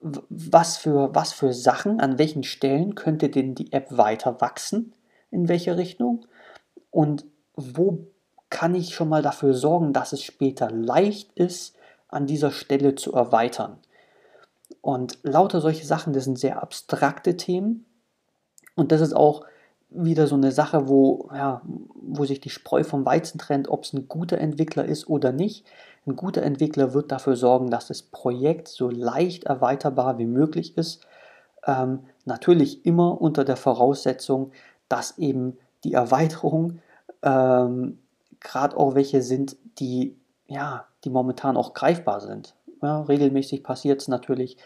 [0.00, 4.94] was für, was für Sachen, an welchen Stellen könnte denn die App weiter wachsen,
[5.30, 6.26] in welche Richtung
[6.90, 8.06] und wo
[8.50, 11.76] kann ich schon mal dafür sorgen, dass es später leicht ist,
[12.08, 13.78] an dieser Stelle zu erweitern.
[14.82, 17.86] Und lauter solche Sachen, das sind sehr abstrakte Themen.
[18.74, 19.44] Und das ist auch
[19.88, 23.92] wieder so eine Sache, wo, ja, wo sich die Spreu vom Weizen trennt, ob es
[23.92, 25.64] ein guter Entwickler ist oder nicht.
[26.06, 31.06] Ein guter Entwickler wird dafür sorgen, dass das Projekt so leicht erweiterbar wie möglich ist.
[31.64, 34.50] Ähm, natürlich immer unter der Voraussetzung,
[34.88, 36.80] dass eben die Erweiterung
[37.22, 37.98] ähm,
[38.40, 40.16] gerade auch welche sind, die,
[40.46, 42.54] ja, die momentan auch greifbar sind.
[42.82, 44.56] Ja, regelmäßig passiert es natürlich,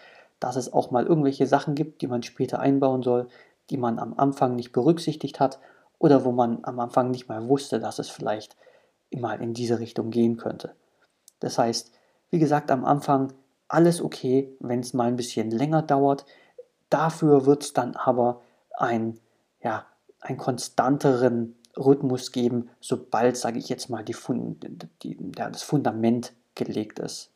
[0.41, 3.29] dass es auch mal irgendwelche Sachen gibt, die man später einbauen soll,
[3.71, 5.59] die man am Anfang nicht berücksichtigt hat
[5.99, 8.57] oder wo man am Anfang nicht mal wusste, dass es vielleicht
[9.15, 10.75] mal in diese Richtung gehen könnte.
[11.41, 11.93] Das heißt,
[12.31, 13.33] wie gesagt, am Anfang
[13.69, 16.25] alles okay, wenn es mal ein bisschen länger dauert.
[16.91, 18.43] Dafür wird es dann aber
[18.77, 19.19] ein,
[19.61, 19.87] ja,
[20.21, 24.67] einen konstanteren Rhythmus geben, sobald, sage ich jetzt mal, die Fund
[25.03, 27.31] die, ja, das Fundament gelegt ist.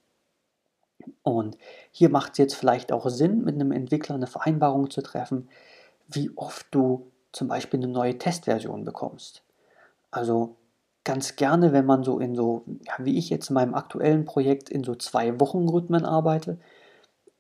[1.23, 1.57] Und
[1.91, 5.49] hier macht es jetzt vielleicht auch Sinn, mit einem Entwickler eine Vereinbarung zu treffen,
[6.09, 9.43] wie oft du zum Beispiel eine neue Testversion bekommst.
[10.11, 10.57] Also
[11.05, 14.69] ganz gerne, wenn man so in so, ja, wie ich jetzt in meinem aktuellen Projekt
[14.69, 16.59] in so zwei Wochen Rhythmen arbeite,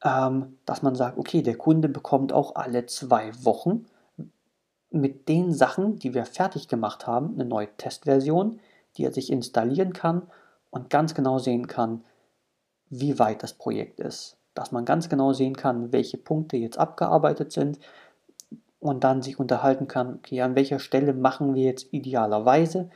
[0.02, 3.86] ähm, dass man sagt, okay, der Kunde bekommt auch alle zwei Wochen
[4.90, 8.60] mit den Sachen, die wir fertig gemacht haben, eine neue Testversion,
[8.96, 10.22] die er sich installieren kann
[10.70, 12.04] und ganz genau sehen kann,
[12.90, 14.36] wie weit das Projekt ist.
[14.54, 17.78] Dass man ganz genau sehen kann, welche Punkte jetzt abgearbeitet sind
[18.80, 22.90] und dann sich unterhalten kann, okay, an welcher Stelle machen wir jetzt idealerweise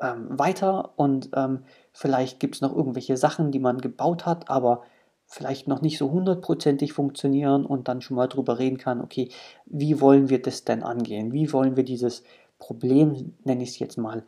[0.00, 4.82] ähm, weiter und ähm, vielleicht gibt es noch irgendwelche Sachen, die man gebaut hat, aber
[5.26, 9.30] vielleicht noch nicht so hundertprozentig funktionieren und dann schon mal drüber reden kann, okay,
[9.64, 11.32] wie wollen wir das denn angehen?
[11.32, 12.24] Wie wollen wir dieses
[12.58, 14.24] Problem, nenne ich es jetzt mal,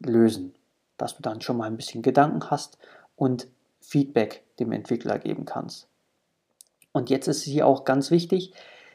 [0.00, 0.54] lösen?
[0.96, 2.76] Dass du dann schon mal ein bisschen Gedanken hast
[3.14, 3.46] und
[3.82, 5.88] Feedback dem Entwickler geben kannst.
[6.92, 8.52] Und jetzt ist hier auch ganz wichtig,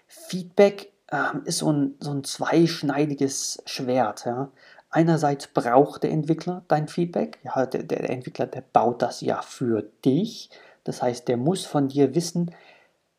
[0.08, 4.26] Feedback äh, ist so ein, so ein zweischneidiges Schwert.
[4.26, 4.52] Ja.
[4.90, 7.40] Einerseits braucht der Entwickler dein Feedback.
[7.44, 10.50] Ja, der, der Entwickler, der baut das ja für dich.
[10.84, 12.52] Das heißt, der muss von dir wissen,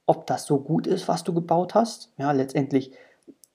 [0.06, 2.10] ob das so gut ist, was du gebaut hast.
[2.16, 2.92] Ja, letztendlich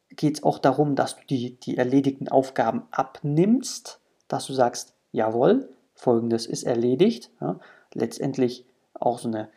[0.09, 5.69] geht es auch darum, dass du die, die erledigten Aufgaben abnimmst, dass du sagst, jawohl,
[5.95, 7.31] folgendes ist erledigt.
[7.41, 7.59] Ja,
[7.93, 9.49] letztendlich auch so eine,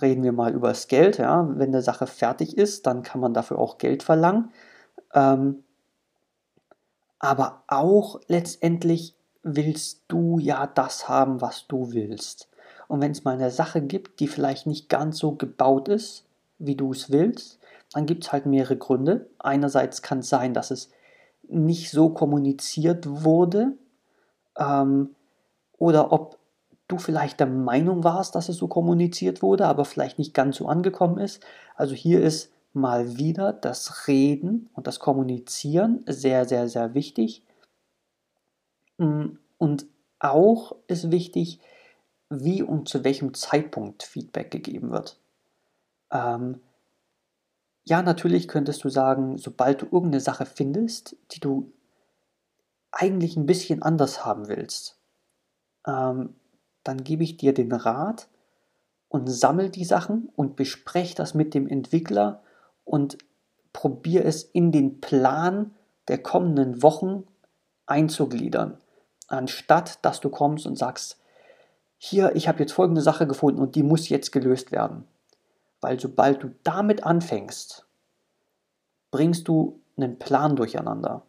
[0.00, 1.18] reden wir mal über das Geld.
[1.18, 4.52] Ja, wenn eine Sache fertig ist, dann kann man dafür auch Geld verlangen.
[5.14, 5.64] Ähm,
[7.18, 12.48] aber auch letztendlich willst du ja das haben, was du willst.
[12.88, 16.24] Und wenn es mal eine Sache gibt, die vielleicht nicht ganz so gebaut ist,
[16.58, 17.58] wie du es willst,
[17.92, 19.28] dann gibt es halt mehrere Gründe.
[19.38, 20.90] Einerseits kann es sein, dass es
[21.48, 23.72] nicht so kommuniziert wurde
[24.58, 25.14] ähm,
[25.80, 26.38] oder ob
[26.86, 30.68] du vielleicht der Meinung warst, dass es so kommuniziert wurde, aber vielleicht nicht ganz so
[30.68, 31.42] angekommen ist.
[31.74, 37.42] Also hier ist mal wieder das Reden und das Kommunizieren sehr, sehr, sehr wichtig.
[38.98, 39.86] Mm, und
[40.18, 41.60] auch ist wichtig,
[42.28, 45.18] wie und zu welchem Zeitpunkt Feedback gegeben wird.
[46.12, 46.60] Ähm,
[47.84, 51.72] ja, natürlich könntest du sagen, sobald du irgendeine Sache findest, die du
[52.92, 54.99] eigentlich ein bisschen anders haben willst,
[55.86, 56.34] ähm,
[56.84, 58.28] dann gebe ich dir den Rat
[59.08, 62.42] und sammel die Sachen und bespreche das mit dem Entwickler
[62.84, 63.18] und
[63.72, 65.74] probiere es in den Plan
[66.08, 67.24] der kommenden Wochen
[67.86, 68.78] einzugliedern,
[69.28, 71.18] anstatt dass du kommst und sagst,
[71.98, 75.04] hier, ich habe jetzt folgende Sache gefunden und die muss jetzt gelöst werden.
[75.80, 77.86] Weil sobald du damit anfängst,
[79.10, 81.22] bringst du einen Plan durcheinander.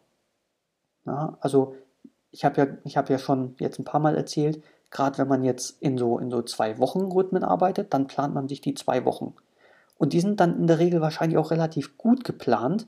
[1.04, 1.76] Ja, also
[2.32, 5.80] ich habe ja, hab ja schon jetzt ein paar Mal erzählt, gerade wenn man jetzt
[5.80, 9.34] in so, in so zwei Wochen Rhythmen arbeitet, dann plant man sich die zwei Wochen.
[9.98, 12.86] Und die sind dann in der Regel wahrscheinlich auch relativ gut geplant.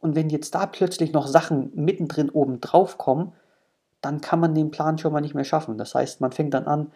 [0.00, 3.32] Und wenn jetzt da plötzlich noch Sachen mittendrin oben drauf kommen,
[4.00, 5.78] dann kann man den Plan schon mal nicht mehr schaffen.
[5.78, 6.92] Das heißt, man fängt dann an,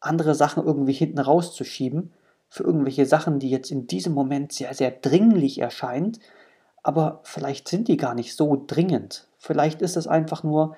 [0.00, 2.12] andere Sachen irgendwie hinten rauszuschieben
[2.48, 6.18] für irgendwelche Sachen, die jetzt in diesem Moment sehr, sehr dringlich erscheinen,
[6.82, 9.26] aber vielleicht sind die gar nicht so dringend.
[9.38, 10.76] Vielleicht ist es einfach nur,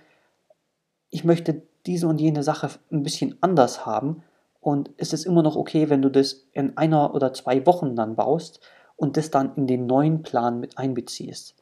[1.17, 4.23] ich möchte diese und jene Sache ein bisschen anders haben
[4.61, 8.17] und es ist immer noch okay, wenn du das in einer oder zwei Wochen dann
[8.17, 8.61] baust
[8.97, 11.55] und das dann in den neuen Plan mit einbeziehst.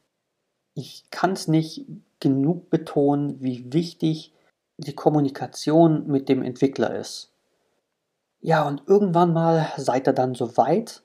[0.73, 1.85] Ich kann es nicht
[2.19, 4.33] genug betonen, wie wichtig
[4.75, 7.31] die Kommunikation mit dem Entwickler ist.
[8.41, 11.01] Ja, und irgendwann mal seid ihr dann so weit,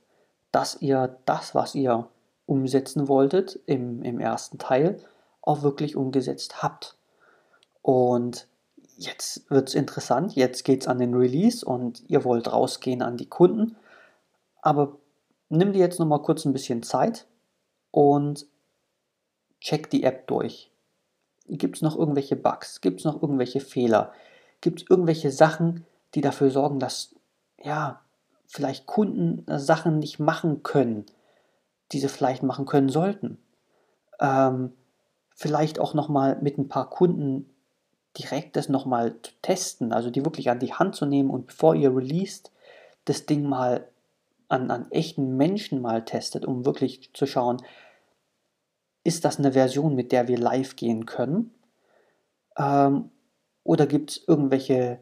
[0.50, 2.08] dass ihr das, was ihr
[2.46, 4.98] umsetzen wolltet im, im ersten Teil,
[5.40, 6.96] auch wirklich umgesetzt habt.
[7.82, 8.46] Und
[8.96, 13.16] jetzt wird es interessant, jetzt geht es an den Release und ihr wollt rausgehen an
[13.16, 13.76] die Kunden.
[14.62, 14.98] Aber
[15.48, 17.26] nimm dir jetzt nochmal kurz ein bisschen Zeit
[17.90, 18.46] und
[19.60, 20.70] check die App durch.
[21.46, 22.80] Gibt es noch irgendwelche Bugs?
[22.80, 24.12] Gibt es noch irgendwelche Fehler?
[24.60, 27.14] Gibt es irgendwelche Sachen, die dafür sorgen, dass
[27.62, 28.00] ja,
[28.46, 31.06] vielleicht Kunden äh, Sachen nicht machen können,
[31.92, 33.38] die sie vielleicht machen können sollten.
[34.20, 34.72] Ähm,
[35.34, 37.50] vielleicht auch nochmal mit ein paar Kunden
[38.18, 41.74] direkt das nochmal zu testen, also die wirklich an die Hand zu nehmen und bevor
[41.74, 42.50] ihr released,
[43.04, 43.88] das Ding mal
[44.48, 47.62] an, an echten Menschen mal testet, um wirklich zu schauen,
[49.04, 51.54] ist das eine Version, mit der wir live gehen können?
[52.58, 53.10] Ähm,
[53.62, 54.98] oder gibt es irgendwelche,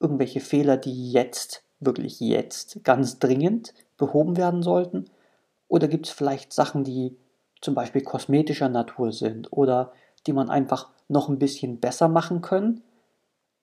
[0.00, 5.10] irgendwelche Fehler, die jetzt, wirklich jetzt, ganz dringend behoben werden sollten?
[5.68, 7.16] Oder gibt es vielleicht Sachen, die
[7.60, 9.92] zum Beispiel kosmetischer Natur sind oder
[10.26, 12.82] die man einfach noch ein bisschen besser machen können,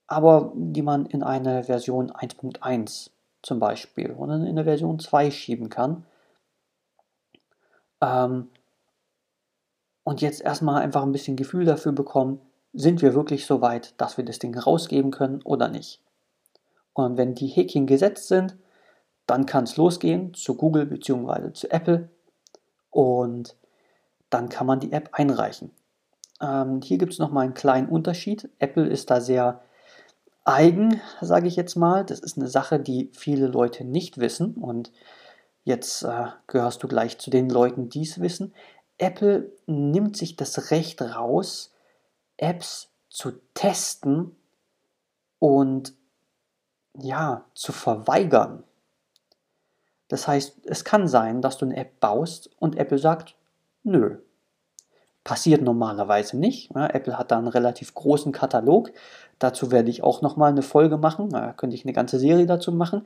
[0.08, 3.10] aber die man in eine Version 1.1
[3.41, 6.06] zum Beispiel oder in eine Version 2 schieben kann.
[8.01, 8.49] Ähm,
[10.04, 12.41] und jetzt erstmal einfach ein bisschen Gefühl dafür bekommen,
[12.73, 16.01] sind wir wirklich so weit, dass wir das Ding rausgeben können oder nicht.
[16.93, 18.58] Und wenn die Häkchen gesetzt sind,
[19.27, 21.54] dann kann es losgehen zu Google bzw.
[21.54, 22.10] zu Apple
[22.89, 23.56] und
[24.30, 25.71] dann kann man die App einreichen.
[26.41, 28.49] Ähm, hier gibt es nochmal einen kleinen Unterschied.
[28.60, 29.62] Apple ist da sehr
[30.43, 32.04] eigen, sage ich jetzt mal.
[32.04, 34.91] Das ist eine Sache, die viele Leute nicht wissen und
[35.63, 38.54] jetzt äh, gehörst du gleich zu den Leuten, die es wissen.
[38.97, 41.73] Apple nimmt sich das Recht raus,
[42.38, 44.36] Apps zu testen
[45.39, 45.93] und
[46.99, 48.63] ja, zu verweigern.
[50.08, 53.36] Das heißt, es kann sein, dass du eine App baust und Apple sagt,
[53.84, 54.17] nö,
[55.24, 56.72] Passiert normalerweise nicht.
[56.74, 58.92] Ja, Apple hat da einen relativ großen Katalog.
[59.38, 61.30] Dazu werde ich auch nochmal eine Folge machen.
[61.30, 63.06] Da könnte ich eine ganze Serie dazu machen.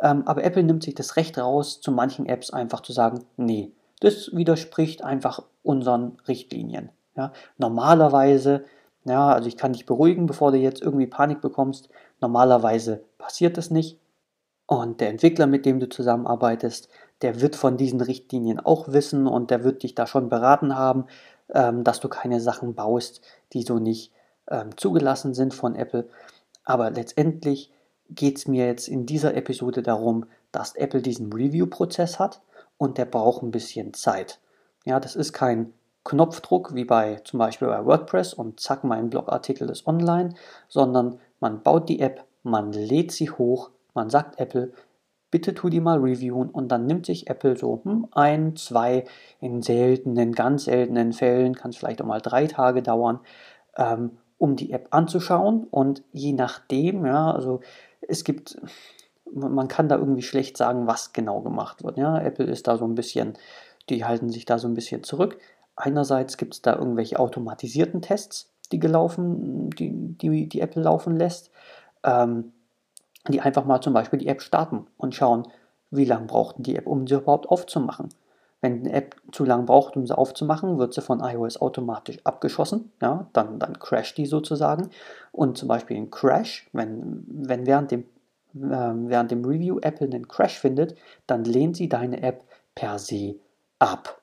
[0.00, 3.72] Ähm, aber Apple nimmt sich das Recht raus, zu manchen Apps einfach zu sagen, nee,
[4.00, 6.90] das widerspricht einfach unseren Richtlinien.
[7.16, 8.64] Ja, normalerweise,
[9.04, 11.88] ja, also ich kann dich beruhigen, bevor du jetzt irgendwie Panik bekommst.
[12.20, 13.98] Normalerweise passiert das nicht.
[14.66, 16.88] Und der Entwickler, mit dem du zusammenarbeitest,
[17.22, 21.04] der wird von diesen Richtlinien auch wissen und der wird dich da schon beraten haben,
[21.52, 23.20] ähm, dass du keine Sachen baust,
[23.52, 24.12] die so nicht
[24.48, 26.08] ähm, zugelassen sind von Apple.
[26.64, 27.70] Aber letztendlich
[28.10, 32.40] geht es mir jetzt in dieser Episode darum, dass Apple diesen Review-Prozess hat
[32.78, 34.40] und der braucht ein bisschen Zeit.
[34.84, 35.72] Ja, das ist kein
[36.04, 40.34] Knopfdruck wie bei zum Beispiel bei WordPress und zack, mein Blogartikel ist online,
[40.68, 44.72] sondern man baut die App, man lädt sie hoch, man sagt Apple,
[45.34, 49.02] bitte tu die mal reviewen und dann nimmt sich Apple so hm, ein, zwei,
[49.40, 53.18] in seltenen, ganz seltenen Fällen, kann es vielleicht auch mal drei Tage dauern,
[53.76, 57.62] ähm, um die App anzuschauen und je nachdem, ja, also
[58.00, 58.62] es gibt,
[59.32, 62.84] man kann da irgendwie schlecht sagen, was genau gemacht wird, ja, Apple ist da so
[62.84, 63.32] ein bisschen,
[63.88, 65.38] die halten sich da so ein bisschen zurück.
[65.74, 71.50] Einerseits gibt es da irgendwelche automatisierten Tests, die gelaufen, die, die, die Apple laufen lässt.
[72.04, 72.52] Ähm,
[73.28, 75.48] die einfach mal zum Beispiel die App starten und schauen,
[75.90, 78.08] wie lange braucht die App, um sie überhaupt aufzumachen.
[78.60, 82.92] Wenn eine App zu lange braucht, um sie aufzumachen, wird sie von iOS automatisch abgeschossen.
[83.02, 84.88] Ja, dann, dann crasht die sozusagen.
[85.32, 88.04] Und zum Beispiel ein Crash, wenn, wenn während, dem,
[88.54, 88.60] äh,
[89.10, 93.34] während dem Review Apple einen Crash findet, dann lehnt sie deine App per se
[93.78, 94.22] ab.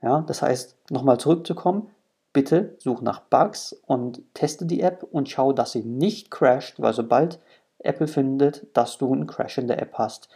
[0.00, 1.90] Ja, das heißt, nochmal zurückzukommen,
[2.32, 6.92] bitte such nach Bugs und teste die App und schau, dass sie nicht crasht, weil
[6.92, 7.38] sobald
[7.84, 10.28] Apple findet, dass du einen Crash in der App hast,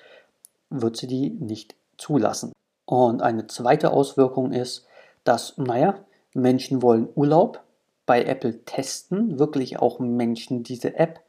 [0.71, 2.53] wird sie die nicht zulassen.
[2.85, 4.87] Und eine zweite Auswirkung ist,
[5.25, 5.99] dass, naja,
[6.35, 7.63] Menschen wollen Urlaub
[8.07, 11.21] bei Apple testen, wirklich auch Menschen diese App.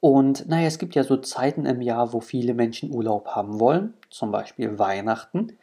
[0.00, 3.94] Und naja, es gibt ja so Zeiten im Jahr, wo viele Menschen Urlaub haben wollen,
[4.10, 5.58] zum Beispiel Weihnachten.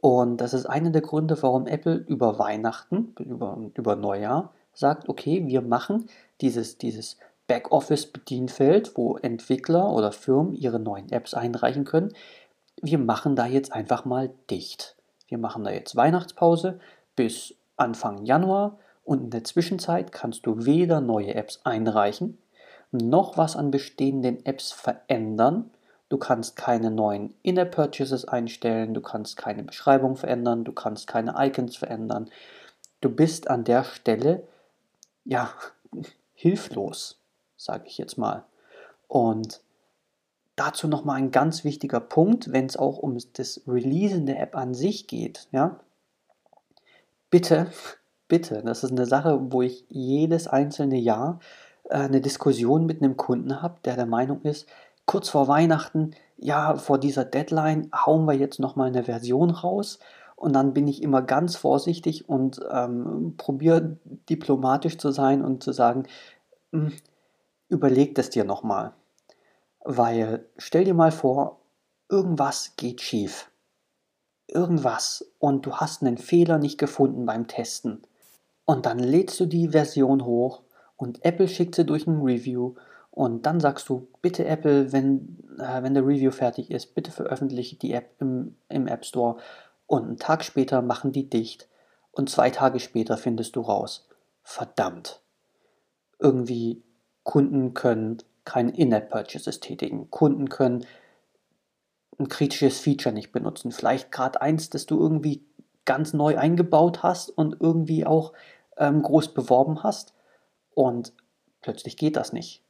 [0.00, 5.46] Und das ist einer der Gründe, warum Apple über Weihnachten, über, über Neujahr sagt, okay,
[5.46, 6.08] wir machen
[6.40, 7.16] dieses, dieses
[7.48, 12.12] Backoffice-Bedienfeld, wo Entwickler oder Firmen ihre neuen Apps einreichen können.
[12.80, 14.96] Wir machen da jetzt einfach mal dicht.
[15.26, 16.78] Wir machen da jetzt Weihnachtspause
[17.16, 22.38] bis Anfang Januar und in der Zwischenzeit kannst du weder neue Apps einreichen,
[22.92, 25.70] noch was an bestehenden Apps verändern.
[26.10, 31.34] Du kannst keine neuen Inner Purchases einstellen, du kannst keine Beschreibung verändern, du kannst keine
[31.38, 32.30] Icons verändern.
[33.00, 34.46] Du bist an der Stelle
[35.24, 35.50] ja
[36.34, 37.17] hilflos
[37.58, 38.44] sage ich jetzt mal.
[39.08, 39.60] Und
[40.56, 44.72] dazu nochmal ein ganz wichtiger Punkt, wenn es auch um das Releasen der App an
[44.74, 45.48] sich geht.
[45.52, 45.80] Ja?
[47.30, 47.70] Bitte,
[48.28, 51.40] bitte, das ist eine Sache, wo ich jedes einzelne Jahr
[51.84, 54.66] äh, eine Diskussion mit einem Kunden habe, der der Meinung ist,
[55.04, 59.98] kurz vor Weihnachten, ja, vor dieser Deadline hauen wir jetzt nochmal eine Version raus.
[60.36, 63.96] Und dann bin ich immer ganz vorsichtig und ähm, probiere
[64.30, 66.04] diplomatisch zu sein und zu sagen,
[66.72, 66.92] hm,
[67.68, 68.92] überleg das dir nochmal.
[69.84, 71.60] Weil stell dir mal vor,
[72.08, 73.50] irgendwas geht schief.
[74.46, 78.02] Irgendwas und du hast einen Fehler nicht gefunden beim Testen.
[78.64, 80.62] Und dann lädst du die Version hoch
[80.96, 82.74] und Apple schickt sie durch ein Review
[83.10, 87.76] und dann sagst du, bitte Apple, wenn, äh, wenn der Review fertig ist, bitte veröffentliche
[87.76, 89.38] die App im, im App Store
[89.86, 91.68] und einen Tag später machen die dicht
[92.10, 94.06] und zwei Tage später findest du raus,
[94.42, 95.20] verdammt,
[96.18, 96.82] irgendwie
[97.28, 98.16] Kunden können
[98.46, 100.86] kein In-App-Purchases tätigen, Kunden können
[102.18, 105.44] ein kritisches Feature nicht benutzen, vielleicht gerade eins, das du irgendwie
[105.84, 108.32] ganz neu eingebaut hast und irgendwie auch
[108.78, 110.14] ähm, groß beworben hast
[110.74, 111.12] und
[111.60, 112.62] plötzlich geht das nicht.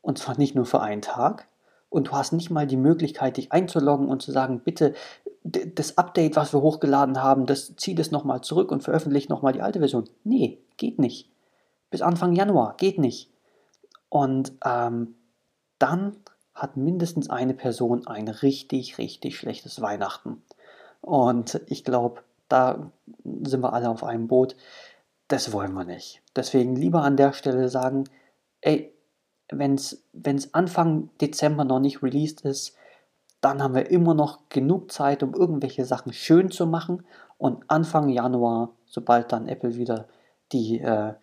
[0.00, 1.46] Und zwar nicht nur für einen Tag.
[1.90, 4.94] Und du hast nicht mal die Möglichkeit, dich einzuloggen und zu sagen, bitte,
[5.44, 9.60] das Update, was wir hochgeladen haben, das zieht es nochmal zurück und veröffentlicht nochmal die
[9.60, 10.08] alte Version.
[10.24, 11.30] Nee, geht nicht.
[11.90, 13.29] Bis Anfang Januar, geht nicht.
[14.10, 15.14] Und ähm,
[15.78, 16.16] dann
[16.52, 20.42] hat mindestens eine Person ein richtig, richtig schlechtes Weihnachten.
[21.00, 22.90] Und ich glaube, da
[23.24, 24.56] sind wir alle auf einem Boot.
[25.28, 26.22] Das wollen wir nicht.
[26.36, 28.04] Deswegen lieber an der Stelle sagen,
[28.60, 28.92] ey,
[29.50, 30.04] wenn es
[30.52, 32.76] Anfang Dezember noch nicht released ist,
[33.40, 37.06] dann haben wir immer noch genug Zeit, um irgendwelche Sachen schön zu machen.
[37.38, 40.08] Und Anfang Januar, sobald dann Apple wieder
[40.52, 41.14] die, äh,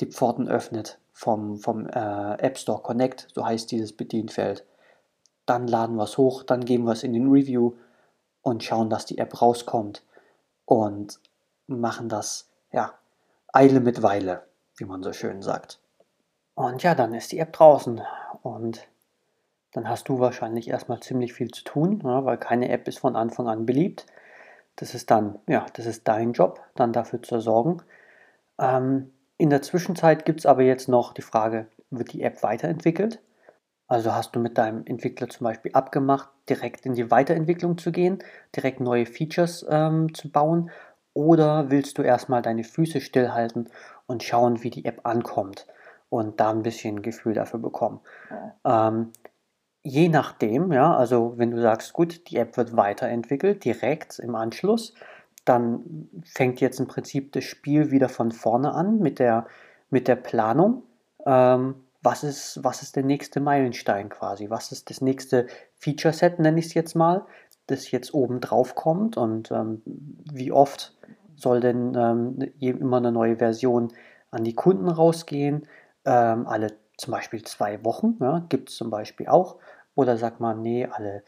[0.00, 4.66] die Pforten öffnet vom, vom äh, App Store Connect, so heißt dieses Bedienfeld,
[5.46, 7.74] dann laden wir es hoch, dann geben wir es in den Review
[8.42, 10.02] und schauen, dass die App rauskommt
[10.66, 11.20] und
[11.66, 12.92] machen das, ja,
[13.52, 14.42] Eile mit Weile,
[14.76, 15.78] wie man so schön sagt.
[16.56, 18.02] Und ja, dann ist die App draußen
[18.42, 18.86] und
[19.72, 23.14] dann hast du wahrscheinlich erstmal ziemlich viel zu tun, ja, weil keine App ist von
[23.14, 24.06] Anfang an beliebt.
[24.76, 27.82] Das ist dann, ja, das ist dein Job, dann dafür zu sorgen.
[28.58, 33.20] Ähm, in der Zwischenzeit gibt es aber jetzt noch die Frage, wird die App weiterentwickelt?
[33.86, 38.18] Also hast du mit deinem Entwickler zum Beispiel abgemacht, direkt in die Weiterentwicklung zu gehen,
[38.56, 40.70] direkt neue Features ähm, zu bauen?
[41.12, 43.68] Oder willst du erstmal deine Füße stillhalten
[44.06, 45.66] und schauen, wie die App ankommt?
[46.14, 48.00] und da ein bisschen Gefühl dafür bekommen.
[48.30, 48.88] Ja.
[48.88, 49.12] Ähm,
[49.82, 54.94] je nachdem, ja, also wenn du sagst, gut, die App wird weiterentwickelt, direkt im Anschluss,
[55.44, 59.46] dann fängt jetzt im Prinzip das Spiel wieder von vorne an mit der,
[59.90, 60.82] mit der Planung.
[61.26, 64.50] Ähm, was, ist, was ist der nächste Meilenstein quasi?
[64.50, 65.46] Was ist das nächste
[65.78, 67.26] Feature-Set, nenne ich es jetzt mal,
[67.66, 70.94] das jetzt oben drauf kommt und ähm, wie oft
[71.36, 73.92] soll denn ähm, immer eine neue Version
[74.30, 75.66] an die Kunden rausgehen?
[76.04, 79.56] ähm, alle zum Beispiel zwei Wochen, ja, gibt es zum Beispiel auch.
[79.94, 81.22] Oder sagt man, nee, alle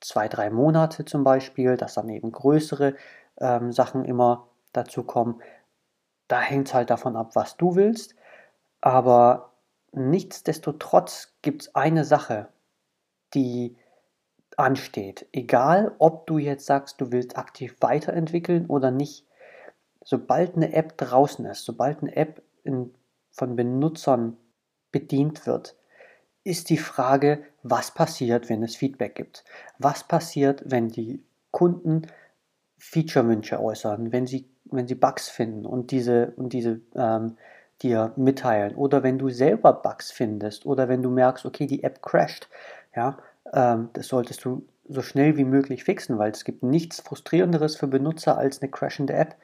[0.00, 2.94] zwei, drei Monate zum Beispiel, dass dann eben größere
[3.40, 5.40] ähm, Sachen immer dazu kommen.
[6.28, 8.14] Da hängt es halt davon ab, was du willst.
[8.80, 9.52] Aber
[9.92, 12.48] nichtsdestotrotz gibt es eine Sache,
[13.34, 13.76] die
[14.56, 15.26] ansteht.
[15.32, 19.26] Egal, ob du jetzt sagst, du willst aktiv weiterentwickeln oder nicht.
[20.04, 22.92] Sobald eine App draußen ist, sobald eine App in
[23.32, 24.36] von Benutzern
[24.92, 25.76] bedient wird,
[26.44, 29.44] ist die Frage, was passiert, wenn es Feedback gibt?
[29.78, 32.06] Was passiert, wenn die Kunden
[32.82, 37.36] Feature-Wünsche äußern, wenn sie, wenn sie Bugs finden und diese, und diese ähm,
[37.80, 38.74] dir mitteilen?
[38.74, 42.48] Oder wenn du selber Bugs findest oder wenn du merkst, okay, die App crasht,
[42.94, 43.18] ja,
[43.52, 47.86] ähm, das solltest du so schnell wie möglich fixen, weil es gibt nichts frustrierenderes für
[47.86, 49.36] Benutzer als eine crashende App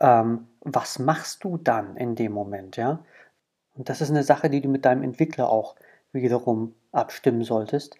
[0.00, 3.04] ähm, was machst du dann in dem Moment, ja?
[3.76, 5.76] Und das ist eine Sache, die du mit deinem Entwickler auch
[6.12, 7.96] wiederum abstimmen solltest,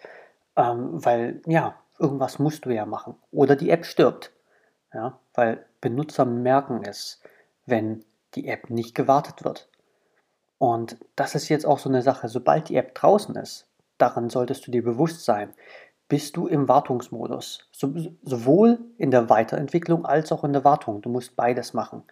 [0.56, 3.14] ähm, weil ja, irgendwas musst du ja machen.
[3.30, 4.32] Oder die App stirbt,
[4.92, 7.20] ja, weil Benutzer merken es,
[7.66, 9.68] wenn die App nicht gewartet wird.
[10.58, 13.66] Und das ist jetzt auch so eine Sache, sobald die App draußen ist,
[13.98, 15.54] daran solltest du dir bewusst sein,
[16.08, 17.68] bist du im Wartungsmodus.
[17.70, 21.02] So, sowohl in der Weiterentwicklung als auch in der Wartung.
[21.02, 22.02] Du musst beides machen.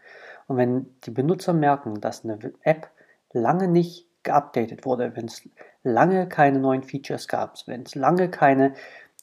[0.47, 2.91] Und wenn die Benutzer merken, dass eine App
[3.33, 5.49] lange nicht geupdatet wurde, wenn es
[5.83, 8.75] lange keine neuen Features gab, wenn es lange keine,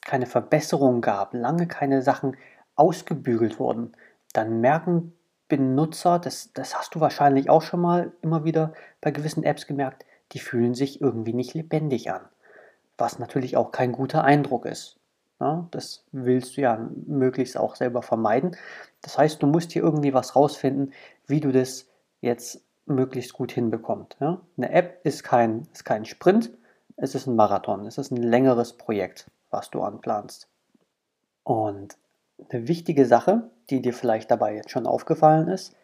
[0.02, 2.36] keine Verbesserungen gab, lange keine Sachen
[2.76, 3.92] ausgebügelt wurden,
[4.32, 5.12] dann merken
[5.48, 10.04] Benutzer, das, das hast du wahrscheinlich auch schon mal immer wieder bei gewissen Apps gemerkt,
[10.32, 12.22] die fühlen sich irgendwie nicht lebendig an
[12.98, 14.98] was natürlich auch kein guter Eindruck ist.
[15.38, 18.56] Ja, das willst du ja möglichst auch selber vermeiden.
[19.02, 20.94] Das heißt, du musst hier irgendwie was rausfinden,
[21.26, 21.86] wie du das
[22.22, 24.16] jetzt möglichst gut hinbekommst.
[24.20, 24.40] Ja?
[24.56, 26.52] Eine App ist kein, ist kein Sprint,
[26.96, 30.48] es ist ein Marathon, es ist ein längeres Projekt, was du anplanst.
[31.44, 31.98] Und
[32.50, 35.74] eine wichtige Sache, die dir vielleicht dabei jetzt schon aufgefallen ist,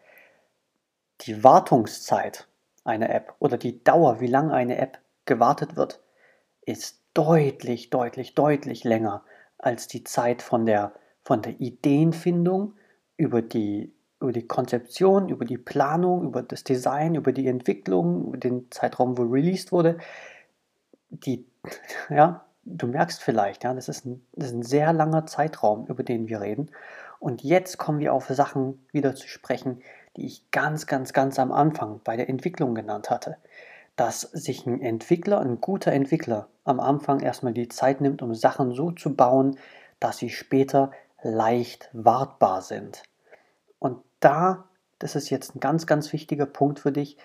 [1.21, 2.47] die Wartungszeit
[2.83, 6.01] einer App oder die Dauer, wie lange eine App gewartet wird,
[6.65, 9.23] ist deutlich, deutlich, deutlich länger
[9.57, 10.93] als die Zeit von der,
[11.23, 12.73] von der Ideenfindung
[13.15, 18.37] über die, über die Konzeption, über die Planung, über das Design, über die Entwicklung, über
[18.37, 19.97] den Zeitraum, wo released wurde.
[21.09, 21.45] Die,
[22.09, 26.03] ja, du merkst vielleicht, ja, das ist, ein, das ist ein sehr langer Zeitraum, über
[26.03, 26.71] den wir reden.
[27.19, 29.81] Und jetzt kommen wir auf Sachen wieder zu sprechen,
[30.17, 33.37] die ich ganz, ganz, ganz am Anfang bei der Entwicklung genannt hatte.
[33.95, 38.71] Dass sich ein Entwickler, ein guter Entwickler, am Anfang erstmal die Zeit nimmt, um Sachen
[38.71, 39.57] so zu bauen,
[39.99, 40.91] dass sie später
[41.21, 43.03] leicht wartbar sind.
[43.79, 44.65] Und da,
[44.99, 47.17] das ist jetzt ein ganz, ganz wichtiger Punkt für dich,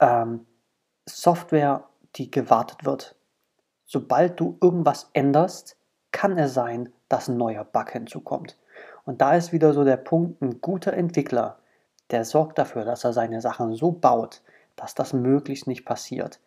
[0.00, 0.46] ähm,
[1.06, 1.84] Software,
[2.16, 3.17] die gewartet wird,
[3.88, 5.76] sobald du irgendwas änderst,
[6.12, 8.56] kann es sein, dass ein neuer Bug hinzukommt.
[9.04, 11.58] Und da ist wieder so der Punkt, ein guter Entwickler,
[12.10, 14.42] der sorgt dafür, dass er seine Sachen so baut,
[14.76, 16.38] dass das möglichst nicht passiert.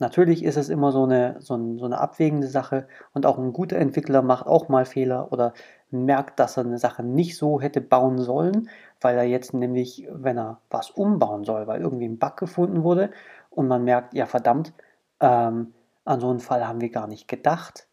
[0.00, 3.52] Natürlich ist es immer so eine, so, ein, so eine abwägende Sache und auch ein
[3.52, 5.52] guter Entwickler macht auch mal Fehler oder
[5.90, 8.68] merkt, dass er eine Sache nicht so hätte bauen sollen,
[9.00, 13.10] weil er jetzt nämlich, wenn er was umbauen soll, weil irgendwie ein Bug gefunden wurde
[13.50, 14.72] und man merkt, ja verdammt,
[15.20, 15.74] ähm,
[16.10, 17.86] an so einen Fall haben wir gar nicht gedacht.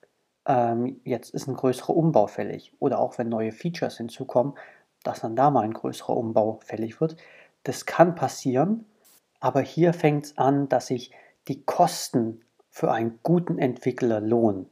[0.45, 2.73] Ähm, jetzt ist ein größerer Umbau fällig.
[2.79, 4.55] Oder auch wenn neue Features hinzukommen,
[5.03, 7.15] dass dann da mal ein größerer Umbau fällig wird.
[7.63, 8.85] Das kann passieren,
[9.39, 11.11] aber hier fängt es an, dass sich
[11.47, 14.69] die Kosten für einen guten Entwickler lohnen.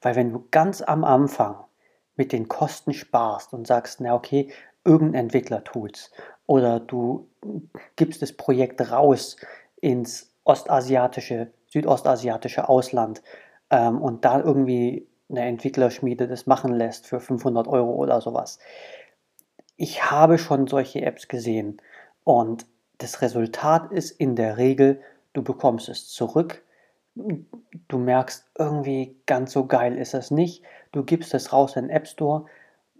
[0.00, 1.64] Weil wenn du ganz am Anfang
[2.16, 4.52] mit den Kosten sparst und sagst, na okay,
[4.84, 6.10] irgendein Entwickler tut's
[6.46, 7.28] oder du
[7.96, 9.36] gibst das Projekt raus
[9.80, 13.22] ins ostasiatische südostasiatische Ausland
[13.70, 18.58] ähm, und da irgendwie eine Entwicklerschmiede das machen lässt für 500 Euro oder sowas.
[19.76, 21.78] Ich habe schon solche Apps gesehen
[22.24, 22.66] und
[22.98, 25.00] das Resultat ist in der Regel,
[25.32, 26.62] du bekommst es zurück,
[27.14, 30.62] du merkst irgendwie ganz so geil ist es nicht,
[30.92, 32.44] du gibst es raus in den App Store,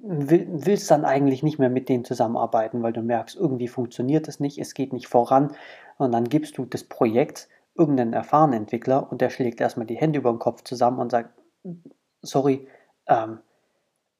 [0.02, 4.58] willst dann eigentlich nicht mehr mit denen zusammenarbeiten, weil du merkst, irgendwie funktioniert es nicht,
[4.58, 5.54] es geht nicht voran.
[5.98, 10.18] Und dann gibst du das Projekt irgendeinen erfahrenen Entwickler und der schlägt erstmal die Hände
[10.18, 11.38] über den Kopf zusammen und sagt,
[12.20, 12.68] sorry,
[13.06, 13.40] ähm,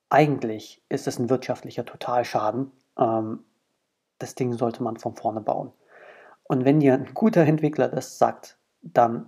[0.08, 2.72] eigentlich ist es ein wirtschaftlicher Totalschaden.
[2.98, 3.44] Ähm,
[4.18, 5.72] das Ding sollte man von vorne bauen.
[6.44, 9.26] Und wenn dir ein guter Entwickler das sagt, dann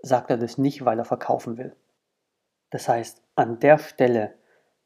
[0.00, 1.74] sagt er das nicht, weil er verkaufen will.
[2.70, 4.34] Das heißt, an der Stelle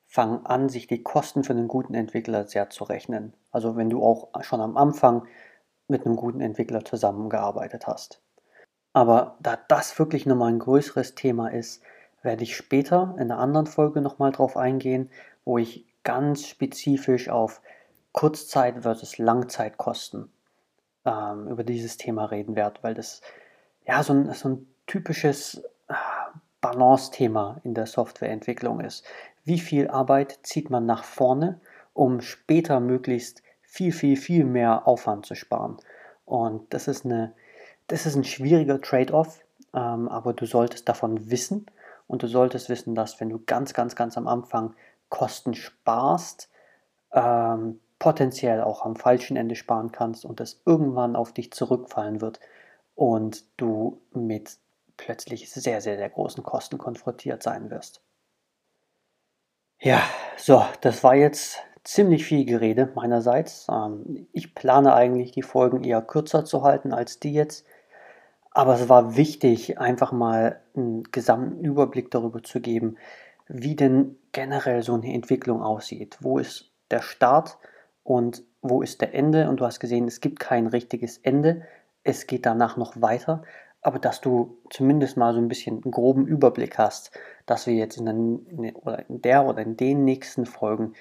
[0.06, 3.34] fangen an, sich die Kosten für einen guten Entwickler sehr zu rechnen.
[3.50, 5.26] Also wenn du auch schon am Anfang
[5.88, 8.22] mit einem guten Entwickler zusammengearbeitet hast.
[8.92, 11.82] Aber da das wirklich nochmal ein größeres Thema ist,
[12.22, 15.10] werde ich später in einer anderen Folge nochmal drauf eingehen,
[15.44, 17.60] wo ich ganz spezifisch auf
[18.12, 20.30] Kurzzeit versus Langzeitkosten
[21.04, 23.22] ähm, über dieses Thema reden werde, weil das
[23.86, 25.94] ja so ein, so ein typisches äh,
[26.60, 29.04] Balance-Thema in der Softwareentwicklung ist.
[29.44, 31.60] Wie viel Arbeit zieht man nach vorne,
[31.94, 35.78] um später möglichst viel, viel, viel mehr Aufwand zu sparen?
[36.26, 37.34] Und das ist eine
[37.90, 41.66] das ist ein schwieriger Trade-off, ähm, aber du solltest davon wissen
[42.06, 44.74] und du solltest wissen, dass wenn du ganz, ganz, ganz am Anfang
[45.08, 46.48] Kosten sparst,
[47.12, 52.40] ähm, potenziell auch am falschen Ende sparen kannst und das irgendwann auf dich zurückfallen wird
[52.94, 54.58] und du mit
[54.96, 58.02] plötzlich sehr, sehr, sehr großen Kosten konfrontiert sein wirst.
[59.80, 60.00] Ja,
[60.36, 63.66] so, das war jetzt ziemlich viel Gerede meinerseits.
[63.70, 67.66] Ähm, ich plane eigentlich die Folgen eher kürzer zu halten als die jetzt.
[68.52, 72.96] Aber es war wichtig, einfach mal einen gesamten Überblick darüber zu geben,
[73.46, 76.18] wie denn generell so eine Entwicklung aussieht.
[76.20, 77.58] Wo ist der Start
[78.02, 79.48] und wo ist der Ende?
[79.48, 81.62] Und du hast gesehen, es gibt kein richtiges Ende.
[82.02, 83.42] Es geht danach noch weiter.
[83.82, 87.12] Aber dass du zumindest mal so ein bisschen einen groben Überblick hast,
[87.46, 88.04] dass wir jetzt in
[88.62, 90.92] der, oder in der oder in den nächsten Folgen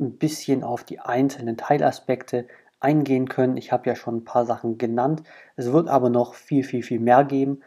[0.00, 2.46] ein bisschen auf die einzelnen Teilaspekte
[2.82, 3.56] eingehen können.
[3.56, 5.22] Ich habe ja schon ein paar Sachen genannt.
[5.56, 7.62] Es wird aber noch viel, viel, viel mehr geben.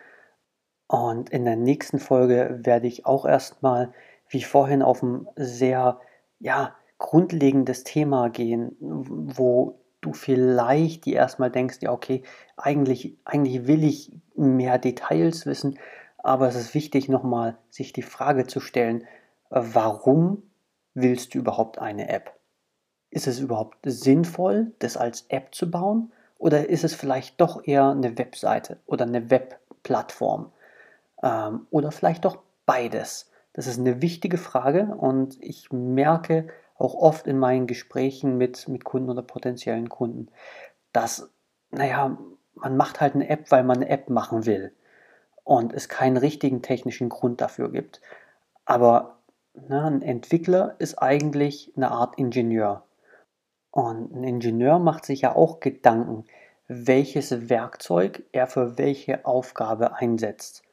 [0.87, 3.93] Und in der nächsten Folge werde ich auch erstmal,
[4.29, 5.99] wie vorhin, auf ein sehr,
[6.39, 12.23] ja, grundlegendes Thema gehen, wo du vielleicht dir erstmal denkst, ja, okay,
[12.57, 15.79] eigentlich, eigentlich will ich mehr Details wissen,
[16.17, 19.05] aber es ist wichtig, nochmal sich die Frage zu stellen,
[19.49, 20.43] warum
[20.93, 22.34] willst du überhaupt eine App?
[23.15, 26.11] Ist es überhaupt sinnvoll, das als App zu bauen?
[26.37, 30.51] Oder ist es vielleicht doch eher eine Webseite oder eine Webplattform?
[31.23, 33.31] Ähm, oder vielleicht doch beides?
[33.53, 38.83] Das ist eine wichtige Frage und ich merke auch oft in meinen Gesprächen mit, mit
[38.83, 40.27] Kunden oder potenziellen Kunden,
[40.91, 41.29] dass,
[41.71, 42.17] naja,
[42.55, 44.73] man macht halt eine App, weil man eine App machen will
[45.45, 48.01] und es keinen richtigen technischen Grund dafür gibt.
[48.65, 49.19] Aber
[49.53, 52.83] Na, ein Entwickler ist eigentlich eine Art Ingenieur.
[53.75, 56.23] Und ein Ingenieur macht sich ja auch Gedanken,
[56.69, 60.63] welches Werkzeug er für welche Aufgabe einsetzt.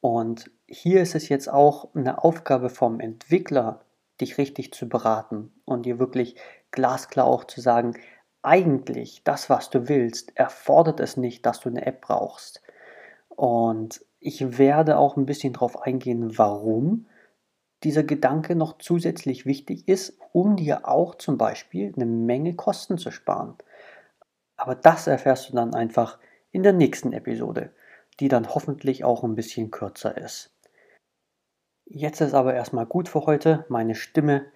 [0.00, 3.82] Und hier ist es jetzt auch eine Aufgabe vom Entwickler,
[4.18, 6.36] dich richtig zu beraten und dir wirklich
[6.70, 7.98] glasklar auch zu sagen,
[8.40, 12.62] eigentlich das, was du willst, erfordert es nicht, dass du eine App brauchst.
[13.28, 17.08] Und ich werde auch ein bisschen darauf eingehen, warum
[17.84, 23.10] dieser Gedanke noch zusätzlich wichtig ist, um dir auch zum Beispiel eine Menge Kosten zu
[23.10, 23.54] sparen.
[24.56, 26.18] Aber das erfährst du dann einfach
[26.50, 27.70] in der nächsten Episode,
[28.20, 30.50] die dann hoffentlich auch ein bisschen kürzer ist.
[31.84, 33.64] Jetzt ist aber erstmal gut für heute.
[33.68, 34.46] Meine Stimme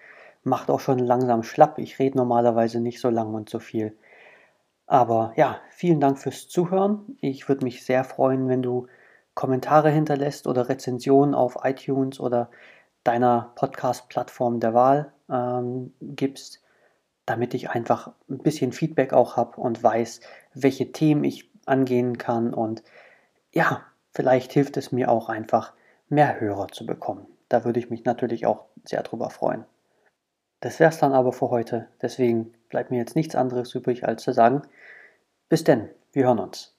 [0.43, 1.79] macht auch schon langsam schlapp.
[1.79, 3.97] Ich rede normalerweise nicht so lang und so viel.
[4.87, 7.17] Aber ja, vielen Dank fürs Zuhören.
[7.21, 8.89] Ich würde mich sehr freuen, wenn du
[9.35, 12.51] Kommentare hinterlässt oder Rezensionen auf iTunes oder
[13.05, 16.63] deiner Podcast-Plattform der Wahl ähm, gibst,
[17.27, 20.21] damit ich einfach ein bisschen Feedback auch habe und weiß,
[20.55, 22.53] welche Themen ich angehen kann.
[22.55, 22.83] Und
[23.53, 23.83] ja,
[24.13, 25.73] vielleicht hilft es mir auch einfach,
[26.09, 27.27] mehr Hörer zu bekommen.
[27.49, 29.65] Da würde ich mich natürlich auch sehr drüber freuen.
[30.61, 31.89] Das wäre es dann aber für heute.
[32.01, 34.63] Deswegen bleibt mir jetzt nichts anderes übrig, als zu sagen,
[35.49, 36.72] bis denn, wir hören uns.